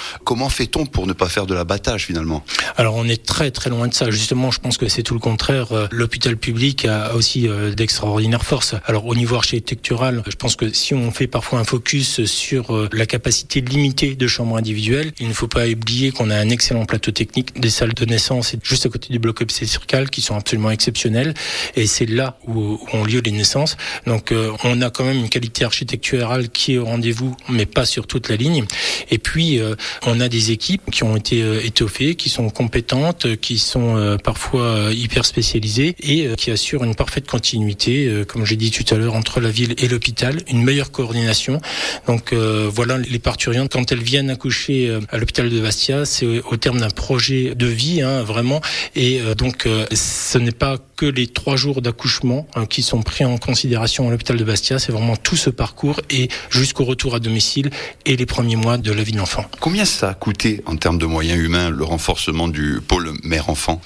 Fait-on 0.50 0.86
pour 0.86 1.08
ne 1.08 1.14
pas 1.14 1.30
faire 1.30 1.46
de 1.46 1.54
l'abattage 1.54 2.06
finalement? 2.06 2.44
Alors 2.78 2.96
on 2.96 3.06
est 3.06 3.26
très 3.26 3.52
très 3.52 3.70
loin 3.70 3.88
de 3.88 3.94
ça. 3.94 4.10
Justement, 4.12 4.52
je 4.52 4.60
pense 4.60 4.78
que 4.78 4.88
c'est 4.88 5.04
tout 5.04 5.14
le 5.14 5.20
contraire. 5.20 5.72
Euh, 5.72 5.88
l'hôpital 5.92 6.38
public 6.38 6.86
a 6.86 7.16
aussi 7.16 7.48
euh, 7.48 7.74
d'extraordinaires 7.74 8.46
forces. 8.46 8.76
Alors 8.86 9.06
au 9.08 9.16
niveau 9.16 9.36
architectural, 9.36 10.24
je 10.28 10.36
pense 10.36 10.56
que 10.56 10.72
si 10.72 10.94
on 10.94 11.12
fait 11.12 11.28
parfois 11.28 11.60
un 11.60 11.64
focus 11.64 12.26
sur 12.26 12.76
euh, 12.76 12.90
la 12.94 13.06
capacité 13.06 13.62
limitée 13.62 14.16
de 14.16 14.28
chambres 14.28 14.58
individuelles, 14.58 15.12
il 15.20 15.28
ne 15.28 15.34
faut 15.34 15.48
pas 15.48 15.68
oublier 15.68 16.12
qu'on 16.12 16.30
a 16.30 16.36
un 16.36 16.50
excellent 16.50 16.86
plateau 16.86 17.12
technique, 17.12 17.60
des 17.60 17.70
salles 17.70 17.94
de 17.94 18.06
naissance 18.06 18.56
juste 18.64 18.86
à 18.86 18.90
côté 18.90 19.10
du 19.10 19.20
bloc 19.20 19.42
obstétrical 19.42 20.10
qui 20.10 20.22
sont 20.22 20.36
absolument 20.36 20.72
exceptionnelles. 20.72 21.34
Et 21.76 21.88
c'est 21.88 22.06
là 22.06 22.38
où 22.48 22.80
ont 22.94 23.04
lieu 23.04 23.22
les 23.22 23.32
naissances. 23.32 23.78
Donc 24.06 24.34
on 24.64 24.82
a 24.82 24.90
quand 24.90 25.04
même 25.04 25.18
une 25.18 25.30
qualité 25.30 25.66
architecturale 25.66 26.50
qui 26.50 26.74
est 26.74 26.78
au 26.78 26.86
rendez-vous, 26.86 27.36
mais 27.50 27.66
pas 27.66 27.86
sur 27.86 28.08
toute 28.08 28.30
la 28.30 28.36
ligne. 28.36 28.66
Et 29.10 29.18
puis, 29.18 29.60
on 30.06 30.20
a 30.20 30.27
des 30.30 30.52
équipes 30.52 30.92
qui 30.92 31.04
ont 31.04 31.16
été 31.16 31.42
euh, 31.42 31.64
étoffées, 31.64 32.16
qui 32.16 32.30
sont 32.30 32.50
compétentes, 32.50 33.36
qui 33.38 33.58
sont 33.58 33.98
euh, 33.98 34.18
parfois 34.18 34.90
hyper 34.92 35.26
spécialisées 35.26 35.96
et 36.02 36.30
qui 36.38 36.52
assurent 36.52 36.84
une 36.84 36.96
parfaite 36.96 37.28
continuité, 37.28 38.24
comme 38.28 38.46
j'ai 38.46 38.56
dit 38.56 38.72
tout 38.72 38.94
à 38.94 38.98
l'heure, 38.98 39.16
entre 39.16 39.40
la 39.40 39.50
ville 39.50 39.74
et 39.78 39.88
l'hôpital, 39.88 40.42
une 40.48 40.64
meilleure 40.64 40.92
coordination. 40.92 41.60
Donc 42.08 42.34
voilà, 42.34 42.98
les 42.98 43.20
parturiantes, 43.20 43.72
quand 43.72 43.92
elles 43.92 44.04
viennent 44.04 44.30
accoucher 44.30 44.98
à 45.10 45.18
l'hôpital 45.18 45.50
de 45.50 45.60
Bastia, 45.60 46.06
c'est 46.06 46.26
au 46.26 46.58
terme 46.58 46.80
d'un 46.80 46.90
projet 46.90 47.56
de 47.56 47.68
vie, 47.68 48.02
hein, 48.02 48.24
vraiment. 48.24 48.62
Et 48.96 49.20
donc, 49.38 49.68
ce 49.94 50.38
n'est 50.38 50.52
pas 50.52 50.78
que 50.98 51.06
les 51.06 51.28
trois 51.28 51.56
jours 51.56 51.82
d'accouchement 51.82 52.48
hein, 52.56 52.66
qui 52.66 52.82
sont 52.82 53.04
pris 53.04 53.24
en 53.24 53.38
considération 53.38 54.08
à 54.08 54.12
l'hôpital 54.12 54.36
de 54.36 54.44
Bastia, 54.44 54.80
c'est 54.80 54.92
vraiment 54.92 55.16
tout 55.16 55.36
ce 55.36 55.50
parcours 55.50 56.02
et 56.10 56.28
jusqu'au 56.50 56.84
retour 56.84 57.16
à 57.16 57.20
domicile 57.20 57.70
et 58.06 58.16
les 58.18 58.26
premiers 58.26 58.56
mois 58.56 58.78
de 58.78 58.92
la 58.92 59.04
vie 59.04 59.12
de 59.12 59.18
l'enfant. 59.18 59.46
Combien 59.60 59.86
ça 59.86 60.10
a 60.10 60.14
coûté 60.20 60.62
en 60.66 60.76
termes 60.76 60.98
de 60.98 61.06
moyens 61.06 61.40
humains 61.40 61.70
le 61.70 61.84
renforcement 61.84 62.48
du 62.48 62.80
pôle 62.86 63.14
mère-enfant? 63.24 63.82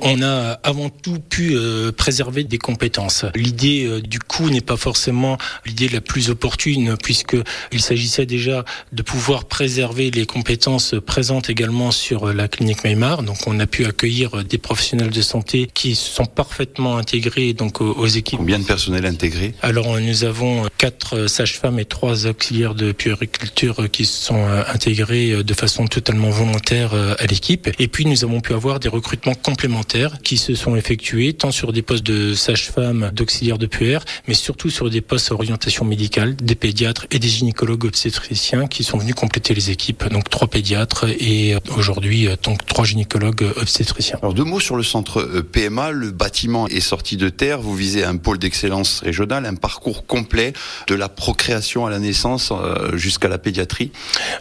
On 0.00 0.22
a 0.22 0.58
avant 0.62 0.88
tout 0.88 1.18
pu 1.18 1.54
euh, 1.54 1.92
préserver 1.92 2.44
des 2.44 2.58
compétences. 2.58 3.24
L'idée 3.34 3.86
euh, 3.86 4.00
du 4.00 4.18
coût 4.18 4.50
n'est 4.50 4.60
pas 4.60 4.76
forcément 4.76 5.38
l'idée 5.64 5.88
la 5.88 6.00
plus 6.00 6.30
opportune 6.30 6.96
puisque 7.02 7.36
il 7.72 7.80
s'agissait 7.80 8.26
déjà 8.26 8.64
de 8.92 9.02
pouvoir 9.02 9.44
préserver 9.44 10.10
les 10.10 10.26
compétences 10.26 10.94
présentes 11.04 11.50
également 11.50 11.90
sur 11.90 12.28
euh, 12.28 12.32
la 12.32 12.48
clinique 12.48 12.84
Meymar. 12.84 13.22
Donc 13.22 13.38
on 13.46 13.58
a 13.60 13.66
pu 13.66 13.86
accueillir 13.86 14.44
des 14.44 14.58
professionnels 14.58 15.10
de 15.10 15.22
santé 15.22 15.68
qui 15.72 15.94
sont 15.94 16.26
parfaitement 16.26 16.96
intégrés 16.96 17.52
donc 17.52 17.80
aux, 17.80 18.06
équipes. 18.06 18.38
Combien 18.38 18.58
de 18.58 18.64
personnel 18.64 19.06
intégré 19.06 19.54
Alors 19.62 19.98
nous 20.00 20.24
avons 20.24 20.64
quatre 20.78 21.26
sages-femmes 21.26 21.78
et 21.78 21.84
trois 21.84 22.26
auxiliaires 22.26 22.74
de 22.74 22.92
puériculture 22.92 23.90
qui 23.90 24.04
sont 24.04 24.46
intégrés 24.68 25.42
de 25.42 25.54
façon 25.56 25.86
totalement 25.86 26.30
volontaire 26.30 26.94
euh, 26.94 27.14
à 27.18 27.26
l'équipe. 27.26 27.68
Et 27.78 27.88
puis 27.88 28.06
nous 28.06 28.24
avons 28.24 28.40
pu 28.40 28.52
avoir 28.52 28.80
des 28.80 28.88
recrutements 28.88 29.34
complémentaires 29.34 30.18
qui 30.22 30.36
se 30.36 30.54
sont 30.54 30.76
effectués 30.76 31.32
tant 31.32 31.50
sur 31.50 31.72
des 31.72 31.82
postes 31.82 32.04
de 32.04 32.34
sages-femmes, 32.34 33.10
d'auxiliaires 33.12 33.58
de 33.58 33.66
puère, 33.66 34.04
mais 34.28 34.34
surtout 34.34 34.70
sur 34.70 34.90
des 34.90 35.00
postes 35.00 35.32
à 35.32 35.34
orientation 35.34 35.84
médicale, 35.84 36.36
des 36.36 36.54
pédiatres 36.54 37.06
et 37.10 37.18
des 37.18 37.28
gynécologues 37.28 37.84
obstétriciens 37.84 38.66
qui 38.66 38.84
sont 38.84 38.98
venus 38.98 39.14
compléter 39.14 39.54
les 39.54 39.70
équipes. 39.70 40.04
Donc 40.10 40.28
trois 40.30 40.48
pédiatres 40.48 41.06
et 41.08 41.56
aujourd'hui 41.76 42.28
donc 42.42 42.64
trois 42.66 42.84
gynécologues 42.84 43.46
obstétriciens. 43.56 44.18
Alors 44.22 44.34
deux 44.34 44.44
mots 44.44 44.60
sur 44.60 44.76
le 44.76 44.82
centre 44.82 45.22
PMA. 45.40 45.90
Le 45.90 46.10
bâtiment 46.10 46.68
est 46.68 46.80
sorti 46.80 47.16
de 47.16 47.28
terre. 47.28 47.60
Vous 47.60 47.74
visez 47.74 48.04
un 48.04 48.16
pôle 48.16 48.38
d'excellence 48.38 49.00
régional, 49.00 49.46
un 49.46 49.54
parcours 49.54 50.06
complet 50.06 50.52
de 50.86 50.94
la 50.94 51.08
procréation 51.08 51.86
à 51.86 51.90
la 51.90 51.98
naissance 51.98 52.52
euh, 52.52 52.96
jusqu'à 52.96 53.28
la 53.28 53.38
pédiatrie 53.38 53.90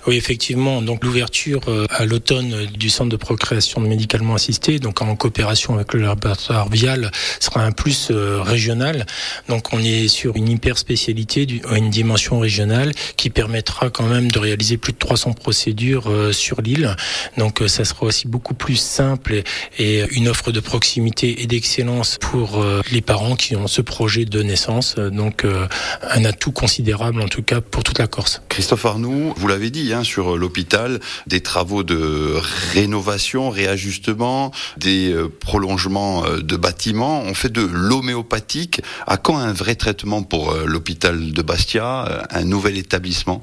Oui, 0.07 0.15
effectivement. 0.15 0.81
Donc 0.81 1.04
l'ouverture 1.05 1.61
euh, 1.67 1.85
à 1.89 2.05
l'automne 2.05 2.65
du 2.65 2.89
centre 2.89 3.09
de 3.09 3.15
procréation 3.15 3.79
médicalement 3.79 4.35
assisté, 4.35 4.79
donc 4.79 5.01
en 5.01 5.15
coopération 5.15 5.75
avec 5.75 5.93
le 5.93 6.01
laboratoire 6.01 6.69
Vial, 6.69 7.11
sera 7.39 7.61
un 7.61 7.71
plus 7.71 8.09
euh, 8.11 8.41
régional. 8.41 9.05
Donc 9.47 9.73
on 9.73 9.79
est 9.79 10.07
sur 10.07 10.35
une 10.35 10.49
hyper 10.49 10.77
spécialité, 10.77 11.47
une 11.71 11.89
dimension 11.89 12.39
régionale 12.39 12.91
qui 13.17 13.29
permettra 13.29 13.89
quand 13.89 14.07
même 14.07 14.31
de 14.31 14.39
réaliser 14.39 14.77
plus 14.77 14.93
de 14.93 14.97
300 14.97 15.33
procédures 15.33 16.11
sur 16.31 16.61
l'île. 16.61 16.95
Donc 17.37 17.61
ça 17.67 17.85
sera 17.85 18.07
aussi 18.07 18.27
beaucoup 18.27 18.53
plus 18.53 18.75
simple 18.75 19.43
et 19.77 20.03
une 20.11 20.27
offre 20.27 20.51
de 20.51 20.59
proximité 20.59 21.41
et 21.41 21.47
d'excellence 21.47 22.17
pour 22.19 22.65
les 22.91 23.01
parents 23.01 23.35
qui 23.35 23.55
ont 23.55 23.67
ce 23.67 23.81
projet 23.81 24.25
de 24.25 24.41
naissance. 24.41 24.95
Donc 24.95 25.45
un 25.45 26.25
atout 26.25 26.51
considérable 26.51 27.21
en 27.21 27.27
tout 27.27 27.43
cas 27.43 27.61
pour 27.61 27.83
toute 27.83 27.99
la 27.99 28.07
Corse. 28.07 28.41
Christophe 28.49 28.85
Arnoux, 28.85 29.33
vous 29.35 29.47
l'avez 29.47 29.69
dit, 29.69 29.93
hein, 29.93 30.03
sur 30.03 30.37
l'hôpital, 30.37 30.94
des 31.27 31.41
travaux 31.41 31.83
de 31.83 32.35
rénovation, 32.73 33.49
réajustement, 33.49 34.51
des 34.77 35.11
euh, 35.11 35.29
prolongements 35.29 36.25
euh, 36.25 36.41
de 36.41 36.55
bâtiments. 36.55 37.21
On 37.25 37.33
fait 37.33 37.51
de 37.51 37.61
l'homéopathique. 37.61 38.81
À 39.07 39.17
quand 39.17 39.37
un 39.37 39.53
vrai 39.53 39.75
traitement 39.75 40.23
pour 40.23 40.51
euh, 40.51 40.65
l'hôpital 40.65 41.31
de 41.31 41.41
Bastia, 41.41 42.25
un 42.29 42.43
nouvel 42.43 42.77
établissement? 42.77 43.41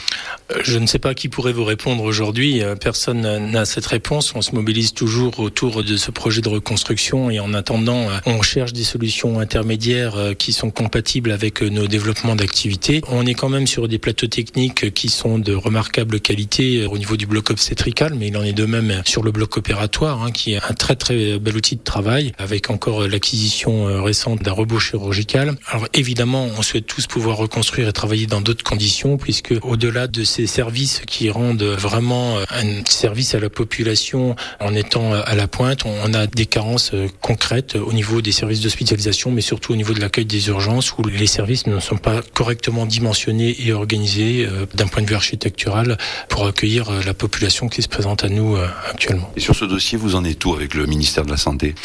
Je 0.62 0.78
ne 0.78 0.86
sais 0.86 0.98
pas 0.98 1.14
qui 1.14 1.28
pourrait 1.28 1.52
vous 1.52 1.64
répondre 1.64 2.04
aujourd'hui. 2.04 2.62
Personne 2.80 3.50
n'a 3.50 3.64
cette 3.64 3.86
réponse. 3.86 4.34
On 4.34 4.42
se 4.42 4.54
mobilise 4.54 4.92
toujours 4.92 5.40
autour 5.40 5.82
de 5.82 5.96
ce 5.96 6.10
projet 6.10 6.40
de 6.40 6.48
reconstruction 6.48 7.30
et 7.30 7.40
en 7.40 7.54
attendant, 7.54 8.08
on 8.26 8.42
cherche 8.42 8.72
des 8.72 8.84
solutions 8.84 9.40
intermédiaires 9.40 10.34
qui 10.38 10.52
sont 10.52 10.70
compatibles 10.70 11.30
avec 11.30 11.62
nos 11.62 11.86
développements 11.86 12.36
d'activité. 12.36 13.02
On 13.08 13.26
est 13.26 13.34
quand 13.34 13.48
même 13.48 13.66
sur 13.66 13.88
des 13.88 13.98
plateaux 13.98 14.26
techniques 14.26 14.92
qui 14.92 15.08
sont 15.08 15.38
de 15.38 15.54
remarquable 15.54 16.20
qualité 16.20 16.86
au 16.86 16.98
niveau 16.98 17.16
du 17.16 17.26
bloc 17.32 17.50
obstétrical, 17.50 18.12
mais 18.14 18.28
il 18.28 18.36
en 18.36 18.42
est 18.42 18.52
de 18.52 18.66
même 18.66 19.00
sur 19.06 19.22
le 19.22 19.32
bloc 19.32 19.56
opératoire, 19.56 20.22
hein, 20.22 20.30
qui 20.30 20.52
est 20.52 20.58
un 20.58 20.74
très 20.74 20.96
très 20.96 21.38
bel 21.38 21.56
outil 21.56 21.76
de 21.76 21.82
travail, 21.82 22.32
avec 22.36 22.68
encore 22.68 23.08
l'acquisition 23.08 23.88
euh, 23.88 24.02
récente 24.02 24.42
d'un 24.42 24.52
robot 24.52 24.78
chirurgical. 24.78 25.56
Alors 25.66 25.88
évidemment, 25.94 26.50
on 26.58 26.60
souhaite 26.60 26.86
tous 26.86 27.06
pouvoir 27.06 27.38
reconstruire 27.38 27.88
et 27.88 27.92
travailler 27.94 28.26
dans 28.26 28.42
d'autres 28.42 28.62
conditions, 28.62 29.16
puisque 29.16 29.54
au-delà 29.62 30.08
de 30.08 30.24
ces 30.24 30.46
services 30.46 31.00
qui 31.06 31.30
rendent 31.30 31.62
vraiment 31.62 32.36
euh, 32.36 32.44
un 32.50 32.84
service 32.84 33.34
à 33.34 33.40
la 33.40 33.48
population 33.48 34.36
en 34.60 34.74
étant 34.74 35.14
euh, 35.14 35.22
à 35.24 35.34
la 35.34 35.48
pointe, 35.48 35.86
on 35.86 36.12
a 36.12 36.26
des 36.26 36.44
carences 36.44 36.92
concrètes 37.22 37.76
au 37.76 37.94
niveau 37.94 38.20
des 38.20 38.32
services 38.32 38.60
d'hospitalisation, 38.60 39.30
mais 39.30 39.40
surtout 39.40 39.72
au 39.72 39.76
niveau 39.76 39.94
de 39.94 40.00
l'accueil 40.00 40.26
des 40.26 40.48
urgences, 40.48 40.92
où 40.98 41.02
les 41.08 41.26
services 41.26 41.66
ne 41.66 41.80
sont 41.80 41.96
pas 41.96 42.20
correctement 42.34 42.84
dimensionnés 42.84 43.56
et 43.58 43.72
organisés 43.72 44.46
d'un 44.74 44.86
point 44.86 45.02
de 45.02 45.08
vue 45.08 45.14
architectural 45.14 45.96
pour 46.28 46.46
accueillir 46.46 46.90
la 47.06 47.14
population 47.22 47.68
qui 47.68 47.82
se 47.82 47.88
présente 47.88 48.24
à 48.24 48.28
nous 48.28 48.56
euh, 48.56 48.66
actuellement. 48.90 49.30
Et 49.36 49.40
sur 49.40 49.54
ce 49.54 49.64
dossier, 49.64 49.96
vous 49.96 50.16
en 50.16 50.24
êtes 50.24 50.44
où 50.44 50.54
avec 50.54 50.74
le 50.74 50.86
ministère 50.86 51.24
de 51.24 51.30
la 51.30 51.36
Santé? 51.36 51.76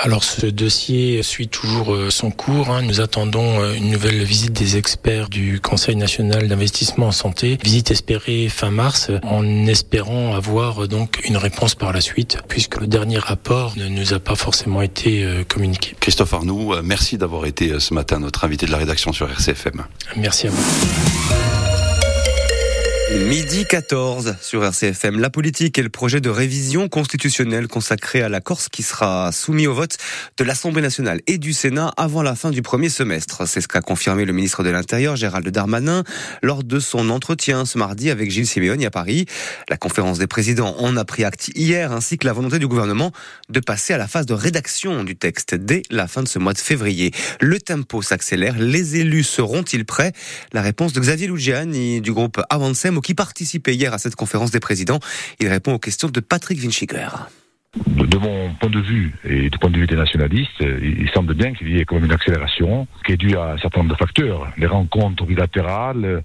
Alors 0.00 0.22
ce 0.22 0.46
dossier 0.46 1.20
suit 1.24 1.48
toujours 1.48 1.92
euh, 1.92 2.10
son 2.10 2.30
cours. 2.30 2.70
Hein. 2.70 2.82
Nous 2.82 3.00
attendons 3.00 3.44
une 3.72 3.90
nouvelle 3.90 4.22
visite 4.22 4.52
des 4.52 4.76
experts 4.76 5.28
du 5.28 5.60
Conseil 5.60 5.96
national 5.96 6.46
d'investissement 6.46 7.08
en 7.08 7.12
santé, 7.12 7.58
visite 7.64 7.90
espérée 7.90 8.48
fin 8.48 8.70
mars, 8.70 9.10
en 9.24 9.66
espérant 9.66 10.36
avoir 10.36 10.86
donc 10.86 11.20
une 11.24 11.38
réponse 11.38 11.74
par 11.74 11.92
la 11.92 12.00
suite, 12.00 12.38
puisque 12.46 12.80
le 12.80 12.86
dernier 12.86 13.18
rapport 13.18 13.76
ne 13.76 13.88
nous 13.88 14.14
a 14.14 14.20
pas 14.20 14.36
forcément 14.36 14.80
été 14.80 15.26
communiqué. 15.48 15.96
Christophe 15.98 16.34
Arnoux, 16.34 16.72
merci 16.84 17.18
d'avoir 17.18 17.46
été 17.46 17.80
ce 17.80 17.94
matin 17.94 18.20
notre 18.20 18.44
invité 18.44 18.66
de 18.66 18.70
la 18.70 18.78
rédaction 18.78 19.12
sur 19.12 19.28
RCFM. 19.28 19.82
Merci 20.16 20.46
à 20.46 20.50
vous. 20.50 21.73
Midi 23.12 23.66
14 23.66 24.36
sur 24.40 24.64
RCFM. 24.64 25.20
La 25.20 25.28
politique 25.28 25.78
et 25.78 25.82
le 25.82 25.90
projet 25.90 26.22
de 26.22 26.30
révision 26.30 26.88
constitutionnelle 26.88 27.68
consacré 27.68 28.22
à 28.22 28.30
la 28.30 28.40
Corse 28.40 28.70
qui 28.70 28.82
sera 28.82 29.30
soumis 29.30 29.66
au 29.66 29.74
vote 29.74 29.98
de 30.38 30.44
l'Assemblée 30.44 30.80
nationale 30.80 31.20
et 31.26 31.36
du 31.36 31.52
Sénat 31.52 31.92
avant 31.98 32.22
la 32.22 32.34
fin 32.34 32.50
du 32.50 32.62
premier 32.62 32.88
semestre. 32.88 33.46
C'est 33.46 33.60
ce 33.60 33.68
qu'a 33.68 33.82
confirmé 33.82 34.24
le 34.24 34.32
ministre 34.32 34.64
de 34.64 34.70
l'Intérieur, 34.70 35.16
Gérald 35.16 35.46
Darmanin, 35.46 36.02
lors 36.42 36.64
de 36.64 36.80
son 36.80 37.10
entretien 37.10 37.66
ce 37.66 37.76
mardi 37.76 38.10
avec 38.10 38.30
Gilles 38.30 38.46
Simeoni 38.46 38.86
à 38.86 38.90
Paris. 38.90 39.26
La 39.68 39.76
conférence 39.76 40.18
des 40.18 40.26
présidents 40.26 40.74
en 40.78 40.96
a 40.96 41.04
pris 41.04 41.24
acte 41.24 41.50
hier, 41.54 41.92
ainsi 41.92 42.16
que 42.16 42.26
la 42.26 42.32
volonté 42.32 42.58
du 42.58 42.66
gouvernement 42.66 43.12
de 43.50 43.60
passer 43.60 43.92
à 43.92 43.98
la 43.98 44.08
phase 44.08 44.24
de 44.24 44.34
rédaction 44.34 45.04
du 45.04 45.14
texte 45.14 45.54
dès 45.54 45.82
la 45.90 46.08
fin 46.08 46.22
de 46.22 46.28
ce 46.28 46.38
mois 46.38 46.54
de 46.54 46.58
février. 46.58 47.12
Le 47.40 47.60
tempo 47.60 48.00
s'accélère. 48.00 48.56
Les 48.58 48.96
élus 48.96 49.24
seront-ils 49.24 49.84
prêts? 49.84 50.12
La 50.54 50.62
réponse 50.62 50.94
de 50.94 51.00
Xavier 51.00 51.26
Lugiani 51.26 52.00
du 52.00 52.12
groupe 52.12 52.40
Avancem 52.48 52.93
ou 52.96 53.00
qui 53.00 53.14
participaient 53.14 53.74
hier 53.74 53.92
à 53.92 53.98
cette 53.98 54.16
conférence 54.16 54.50
des 54.50 54.60
présidents. 54.60 55.00
Il 55.40 55.48
répond 55.48 55.74
aux 55.74 55.78
questions 55.78 56.08
de 56.08 56.20
Patrick 56.20 56.58
Vinschiger 56.58 57.08
de 57.76 58.18
mon 58.18 58.54
point 58.54 58.70
de 58.70 58.80
vue 58.80 59.14
et 59.24 59.50
du 59.50 59.58
point 59.58 59.70
de 59.70 59.78
vue 59.78 59.86
des 59.86 59.96
nationalistes, 59.96 60.60
il, 60.60 61.08
semble 61.10 61.34
bien 61.34 61.52
qu'il 61.52 61.68
y 61.68 61.80
ait 61.80 61.84
quand 61.84 61.96
même 61.96 62.04
une 62.04 62.12
accélération 62.12 62.86
qui 63.04 63.12
est 63.12 63.16
due 63.16 63.36
à 63.36 63.52
un 63.52 63.58
certain 63.58 63.80
nombre 63.80 63.92
de 63.92 63.98
facteurs. 63.98 64.48
Les 64.56 64.66
rencontres 64.66 65.24
bilatérales, 65.26 66.22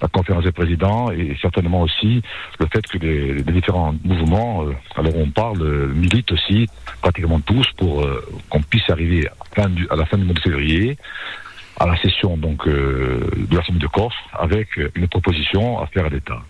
la 0.00 0.08
conférence 0.08 0.44
des 0.44 0.52
présidents 0.52 1.10
et 1.10 1.36
certainement 1.40 1.82
aussi 1.82 2.22
le 2.60 2.66
fait 2.72 2.86
que 2.86 2.98
les, 2.98 3.42
différents 3.42 3.94
mouvements, 4.04 4.64
euh, 4.64 4.72
alors 4.96 5.16
on 5.16 5.28
parle, 5.30 5.62
euh, 5.62 5.92
militent 5.94 6.32
aussi 6.32 6.68
pratiquement 7.00 7.40
tous 7.40 7.66
pour 7.76 8.02
euh, 8.02 8.24
qu'on 8.48 8.62
puisse 8.62 8.88
arriver 8.88 9.28
à, 9.56 9.96
la 9.96 10.06
fin 10.06 10.18
du 10.18 10.24
mois 10.24 10.34
de 10.34 10.40
février 10.40 10.96
à 11.78 11.86
la 11.86 11.96
session 12.00 12.36
donc 12.36 12.66
de 12.68 13.56
la 13.56 13.62
Semaine 13.64 13.78
de 13.78 13.86
Corse 13.86 14.14
avec 14.32 14.68
une 14.94 15.08
proposition 15.08 15.80
à 15.80 15.86
faire 15.86 16.06
à 16.06 16.08
l'État. 16.08 16.42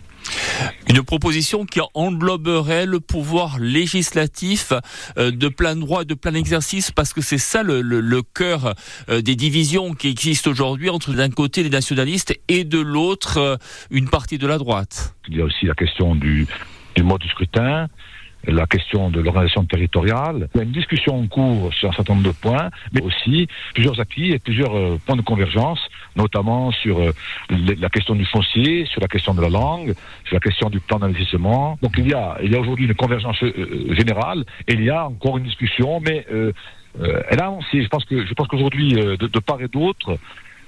Une 0.89 1.03
proposition 1.03 1.65
qui 1.65 1.81
engloberait 1.95 2.87
le 2.87 3.01
pouvoir 3.01 3.59
législatif 3.59 4.73
euh, 5.17 5.31
de 5.31 5.49
plein 5.49 5.77
droit 5.77 6.03
et 6.03 6.05
de 6.05 6.15
plein 6.15 6.35
exercice, 6.35 6.91
parce 6.91 7.13
que 7.13 7.21
c'est 7.21 7.39
ça 7.39 7.63
le, 7.63 7.81
le, 7.81 8.23
cœur 8.23 8.75
euh, 9.09 9.21
des 9.21 9.35
divisions 9.35 9.95
qui 9.95 10.09
existent 10.09 10.51
aujourd'hui 10.51 10.91
entre 10.91 11.13
d'un 11.13 11.31
côté 11.31 11.63
les 11.63 11.71
nationalistes 11.71 12.39
et 12.49 12.65
de 12.65 12.79
l'autre 12.79 13.39
euh, 13.39 13.57
une 13.91 14.09
partie 14.09 14.39
de 14.39 14.47
la 14.47 14.59
droite. 14.59 15.15
Il 15.29 15.37
y 15.37 15.41
a 15.41 15.45
aussi 15.45 15.67
la 15.67 15.75
question 15.75 16.15
du, 16.15 16.47
du 16.95 17.03
mode 17.03 17.21
du 17.21 17.29
scrutin 17.29 17.89
la 18.47 18.67
question 18.67 19.11
de 19.11 19.21
l'organisation 19.21 19.65
territoriale. 19.65 20.49
Il 20.55 20.59
y 20.59 20.61
a 20.61 20.65
une 20.65 20.73
discussion 20.73 21.19
en 21.19 21.27
cours 21.27 21.73
sur 21.75 21.89
un 21.91 21.93
certain 21.93 22.15
nombre 22.15 22.27
de 22.27 22.35
points, 22.35 22.71
mais 22.93 23.03
aussi 23.03 23.47
plusieurs 23.75 24.01
acquis 24.01 24.33
et 24.33 24.39
plusieurs 24.39 24.77
euh, 24.77 24.99
points 25.07 25.17
de 25.17 25.23
convergence, 25.23 25.81
notamment 26.17 26.73
sur 26.73 27.01
euh, 27.01 27.13
la 27.51 27.89
question 27.89 28.15
du 28.15 28.25
foncier, 28.25 28.87
sur 28.87 29.01
la 29.01 29.09
question 29.09 29.35
de 29.35 29.41
la 29.41 29.49
langue, 29.49 29.95
sur 30.25 30.35
la 30.35 30.41
question 30.41 30.71
du 30.71 30.81
plan 30.81 30.99
d'investissement. 30.99 31.79
Donc 31.83 31.95
il 31.99 32.09
y 32.09 32.15
a, 32.15 32.33
a 32.33 32.59
aujourd'hui 32.59 32.87
une 32.87 32.95
convergence 32.95 33.43
euh, 33.43 33.95
générale 33.95 34.45
et 34.67 34.75
il 34.75 34.85
y 34.85 34.91
a 34.91 35.07
encore 35.07 35.39
une 35.39 35.45
discussion, 35.45 36.01
mais 36.01 36.27
elle 37.31 37.41
a 37.41 37.47
avancé. 37.47 37.83
Je 37.83 37.89
pense 37.89 38.05
que 38.05 38.27
je 38.27 38.35
pense 38.35 38.49
qu'aujourd'hui, 38.49 38.93
de, 38.93 39.17
de 39.17 39.39
part 39.39 39.61
et 39.63 39.69
d'autre, 39.69 40.19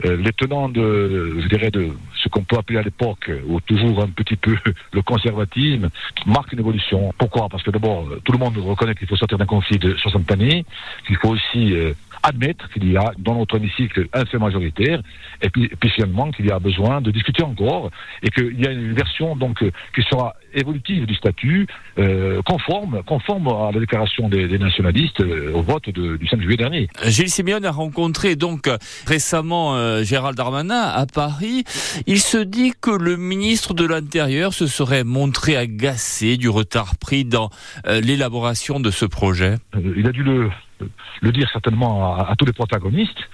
les 0.02 0.32
tenants 0.32 0.68
de, 0.68 1.38
je 1.40 1.48
dirais, 1.48 1.70
de 1.70 1.90
qu'on 2.34 2.42
peut 2.42 2.56
appeler 2.56 2.80
à 2.80 2.82
l'époque, 2.82 3.30
ou 3.46 3.60
toujours 3.60 4.02
un 4.02 4.08
petit 4.08 4.34
peu 4.34 4.56
le 4.92 5.02
conservatisme, 5.02 5.88
marquent 6.26 6.52
une 6.52 6.58
évolution. 6.58 7.14
Pourquoi? 7.16 7.48
Parce 7.48 7.62
que 7.62 7.70
d'abord, 7.70 8.08
tout 8.24 8.32
le 8.32 8.38
monde 8.38 8.58
reconnaît 8.58 8.96
qu'il 8.96 9.06
faut 9.06 9.16
sortir 9.16 9.38
d'un 9.38 9.46
conflit 9.46 9.78
de 9.78 9.94
60 9.94 10.30
années, 10.32 10.64
qu'il 11.06 11.16
faut 11.16 11.28
aussi 11.28 11.72
euh, 11.72 11.92
admettre 12.24 12.68
qu'il 12.70 12.90
y 12.90 12.96
a 12.96 13.12
dans 13.18 13.36
notre 13.36 13.56
hémicycle 13.56 14.08
un 14.12 14.24
fait 14.24 14.38
majoritaire, 14.38 15.02
et 15.42 15.50
puis, 15.50 15.68
puis 15.68 15.90
finalement 15.90 16.30
qu'il 16.30 16.46
y 16.46 16.50
a 16.50 16.58
besoin 16.58 17.00
de 17.00 17.10
discuter 17.10 17.42
encore, 17.42 17.90
et 18.22 18.30
qu'il 18.30 18.60
y 18.60 18.66
a 18.66 18.70
une 18.70 18.94
version 18.94 19.36
donc 19.36 19.62
qui 19.94 20.02
sera 20.02 20.34
évolutive 20.54 21.06
du 21.06 21.14
statut, 21.14 21.66
euh, 21.98 22.40
conforme, 22.42 23.02
conforme 23.04 23.48
à 23.48 23.70
la 23.72 23.80
déclaration 23.80 24.28
des, 24.28 24.58
nationalistes 24.58 25.20
euh, 25.20 25.52
au 25.52 25.62
vote 25.62 25.90
du 25.90 26.26
5 26.26 26.40
juillet 26.40 26.56
dernier. 26.56 26.88
Gilles 27.04 27.28
Simeone 27.28 27.64
a 27.64 27.70
rencontré 27.70 28.36
donc 28.36 28.70
récemment 29.06 29.76
euh, 29.76 30.02
Gérald 30.02 30.36
Darmanin 30.36 30.80
à 30.80 31.06
Paris. 31.06 31.64
Il 32.06 32.20
se 32.20 32.38
dit 32.38 32.72
que 32.80 32.90
le 32.90 33.16
ministre 33.16 33.74
de 33.74 33.84
l'Intérieur 33.84 34.54
se 34.54 34.66
serait 34.66 35.04
montré 35.04 35.56
agacé 35.56 36.36
du 36.36 36.48
retard 36.48 36.96
pris 36.96 37.24
dans 37.24 37.50
l'élaboration 37.86 38.80
de 38.80 38.90
ce 38.90 39.04
projet. 39.04 39.56
il 39.96 40.06
a 40.06 40.12
dû 40.12 40.22
le, 40.22 40.50
le 41.20 41.32
dire 41.32 41.48
certainement 41.52 42.16
à, 42.16 42.34
tous 42.36 42.44
les 42.44 42.52
protagonistes, 42.52 43.28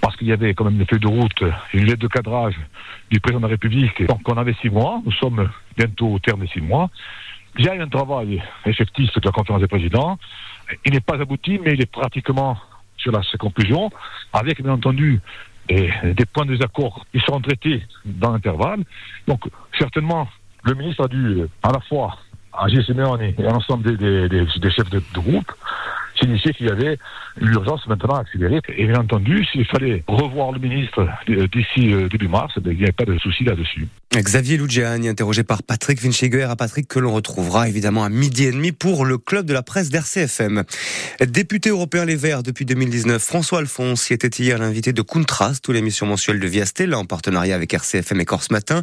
parce 0.00 0.16
qu'il 0.16 0.28
y 0.28 0.32
avait 0.32 0.54
quand 0.54 0.64
même 0.64 0.80
une 0.80 0.86
feuille 0.86 1.00
de 1.00 1.08
route, 1.08 1.42
une 1.74 1.84
lettre 1.84 2.00
de 2.00 2.08
cadrage 2.08 2.54
du 3.10 3.20
président 3.20 3.40
de 3.40 3.46
la 3.46 3.50
République. 3.50 4.06
Donc 4.06 4.20
on 4.26 4.36
avait 4.36 4.54
six 4.60 4.70
mois, 4.70 5.00
nous 5.04 5.12
sommes 5.12 5.50
bientôt 5.76 6.08
au 6.08 6.18
terme 6.18 6.40
des 6.40 6.48
six 6.48 6.60
mois. 6.60 6.90
Il 7.58 7.64
y 7.64 7.68
a 7.68 7.74
eu 7.74 7.80
un 7.80 7.88
travail 7.88 8.42
effectif 8.66 9.12
de 9.12 9.20
la 9.24 9.32
conférence 9.32 9.60
des 9.60 9.68
présidents. 9.68 10.18
Il 10.84 10.92
n'est 10.92 11.00
pas 11.00 11.20
abouti, 11.20 11.58
mais 11.58 11.72
il 11.72 11.82
est 11.82 11.90
pratiquement 11.90 12.56
sur 12.96 13.12
la 13.12 13.22
conclusion, 13.38 13.90
avec 14.32 14.62
bien 14.62 14.72
entendu 14.72 15.20
des, 15.68 16.26
points 16.32 16.46
de 16.46 16.52
désaccord 16.52 17.04
qui 17.12 17.20
seront 17.20 17.40
traités 17.40 17.82
dans 18.04 18.32
l'intervalle. 18.32 18.84
Donc 19.26 19.40
certainement, 19.78 20.28
le 20.64 20.74
ministre 20.74 21.04
a 21.04 21.08
dû 21.08 21.42
à 21.62 21.72
la 21.72 21.80
fois 21.80 22.16
à 22.52 22.68
Simeone 22.68 23.22
et 23.22 23.34
à 23.38 23.50
l'ensemble 23.50 23.96
des, 23.96 24.70
chefs 24.70 24.90
de 24.90 25.02
groupe 25.14 25.52
signifiait 26.18 26.52
qu'il 26.52 26.66
y 26.66 26.70
avait 26.70 26.98
l'urgence 27.40 27.86
maintenant 27.86 28.16
accélérée. 28.16 28.60
Et 28.76 28.86
bien 28.86 29.00
entendu, 29.00 29.44
s'il 29.52 29.64
fallait 29.66 30.04
revoir 30.06 30.52
le 30.52 30.58
ministre 30.58 31.06
d'ici 31.26 31.92
euh, 31.92 32.08
début 32.08 32.28
mars, 32.28 32.52
eh 32.56 32.60
il 32.70 32.76
n'y 32.76 32.82
avait 32.82 32.92
pas 32.92 33.04
de 33.04 33.18
souci 33.18 33.44
là-dessus. 33.44 33.88
Xavier 34.16 34.56
Lugiani, 34.56 35.08
interrogé 35.08 35.44
par 35.44 35.62
Patrick 35.62 36.00
Vinschiger, 36.00 36.44
à 36.44 36.56
Patrick 36.56 36.88
que 36.88 36.98
l'on 36.98 37.12
retrouvera 37.12 37.68
évidemment 37.68 38.04
à 38.04 38.08
midi 38.08 38.44
et 38.44 38.52
demi 38.52 38.72
pour 38.72 39.04
le 39.04 39.18
club 39.18 39.46
de 39.46 39.52
la 39.52 39.62
presse 39.62 39.90
d'RCFM. 39.90 40.64
Député 41.20 41.70
européen 41.70 42.04
Les 42.04 42.16
Verts 42.16 42.42
depuis 42.42 42.64
2019, 42.64 43.22
François 43.22 43.60
Alphonse 43.60 44.10
y 44.10 44.14
était 44.14 44.28
hier 44.28 44.58
l'invité 44.58 44.92
de 44.92 45.02
Contrast, 45.02 45.66
ou 45.68 45.72
l'émission 45.72 46.06
mensuelle 46.06 46.40
de 46.40 46.46
Viastel, 46.46 46.94
en 46.94 47.04
partenariat 47.04 47.54
avec 47.54 47.72
RCFM 47.74 48.20
et 48.20 48.24
Corse 48.24 48.50
Matin. 48.50 48.82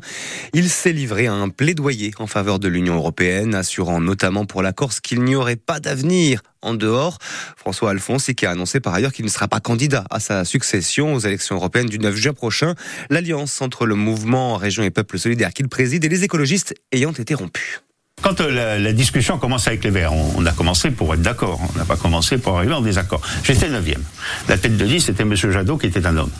Il 0.54 0.70
s'est 0.70 0.94
livré 0.94 1.28
à 1.28 1.34
un 1.34 1.50
plaidoyer 1.50 2.12
en 2.20 2.28
faveur 2.28 2.60
de 2.60 2.68
l'Union 2.68 2.96
européenne, 2.96 3.56
assurant 3.56 4.00
notamment 4.00 4.46
pour 4.46 4.62
la 4.62 4.74
Corse 4.74 5.00
qu'il 5.00 5.24
n'y 5.24 5.36
aurait 5.36 5.56
pas 5.56 5.80
d'avenir 5.80 6.42
en 6.66 6.74
dehors. 6.74 7.18
François 7.56 7.92
Alphonse, 7.92 8.32
qui 8.36 8.46
a 8.46 8.52
annoncé 8.52 8.80
par 8.80 8.94
ailleurs 8.94 9.14
qu'il 9.14 9.26
ne 9.26 9.30
sera 9.30 9.48
pas 9.48 9.60
candidat 9.60 10.06
à 10.10 10.20
sa 10.20 10.46
succession 10.46 11.14
aux 11.14 11.20
élections 11.20 11.56
européennes 11.56 11.88
du 11.88 12.00
9 12.00 12.16
juin 12.16 12.34
prochain. 12.34 12.76
L'alliance 13.10 13.62
entre 13.62 13.86
le 13.86 13.96
mouvement 13.96 14.58
Région 14.58 14.84
et 14.84 14.92
Peuple 14.92 15.18
Solidaire 15.18 15.54
qu'il 15.54 15.68
préside 15.70 16.04
et 16.04 16.10
les 16.10 16.24
écologistes 16.24 16.74
ayant 16.92 17.12
été 17.12 17.34
rompue. 17.34 17.85
Quand 18.26 18.42
euh, 18.42 18.80
la, 18.80 18.92
discussion 18.92 19.38
commence 19.38 19.68
avec 19.68 19.84
les 19.84 19.92
Verts, 19.92 20.12
on, 20.12 20.44
a 20.48 20.52
commencé 20.52 20.90
pour 20.90 21.14
être 21.14 21.22
d'accord, 21.22 21.62
on 21.62 21.78
n'a 21.78 21.86
pas 21.86 21.96
commencé 21.96 22.40
pour 22.40 22.58
arriver 22.58 22.74
en 22.74 22.82
désaccord. 22.82 23.22
J'étais 23.44 23.70
neuvième. 23.70 24.02
La 24.50 24.58
tête 24.58 24.78
de 24.78 24.84
liste, 24.84 25.06
c'était 25.06 25.22
M. 25.22 25.36
Jadot, 25.36 25.78
qui 25.78 25.86
était 25.86 26.08
un 26.08 26.18
homme. 26.18 26.32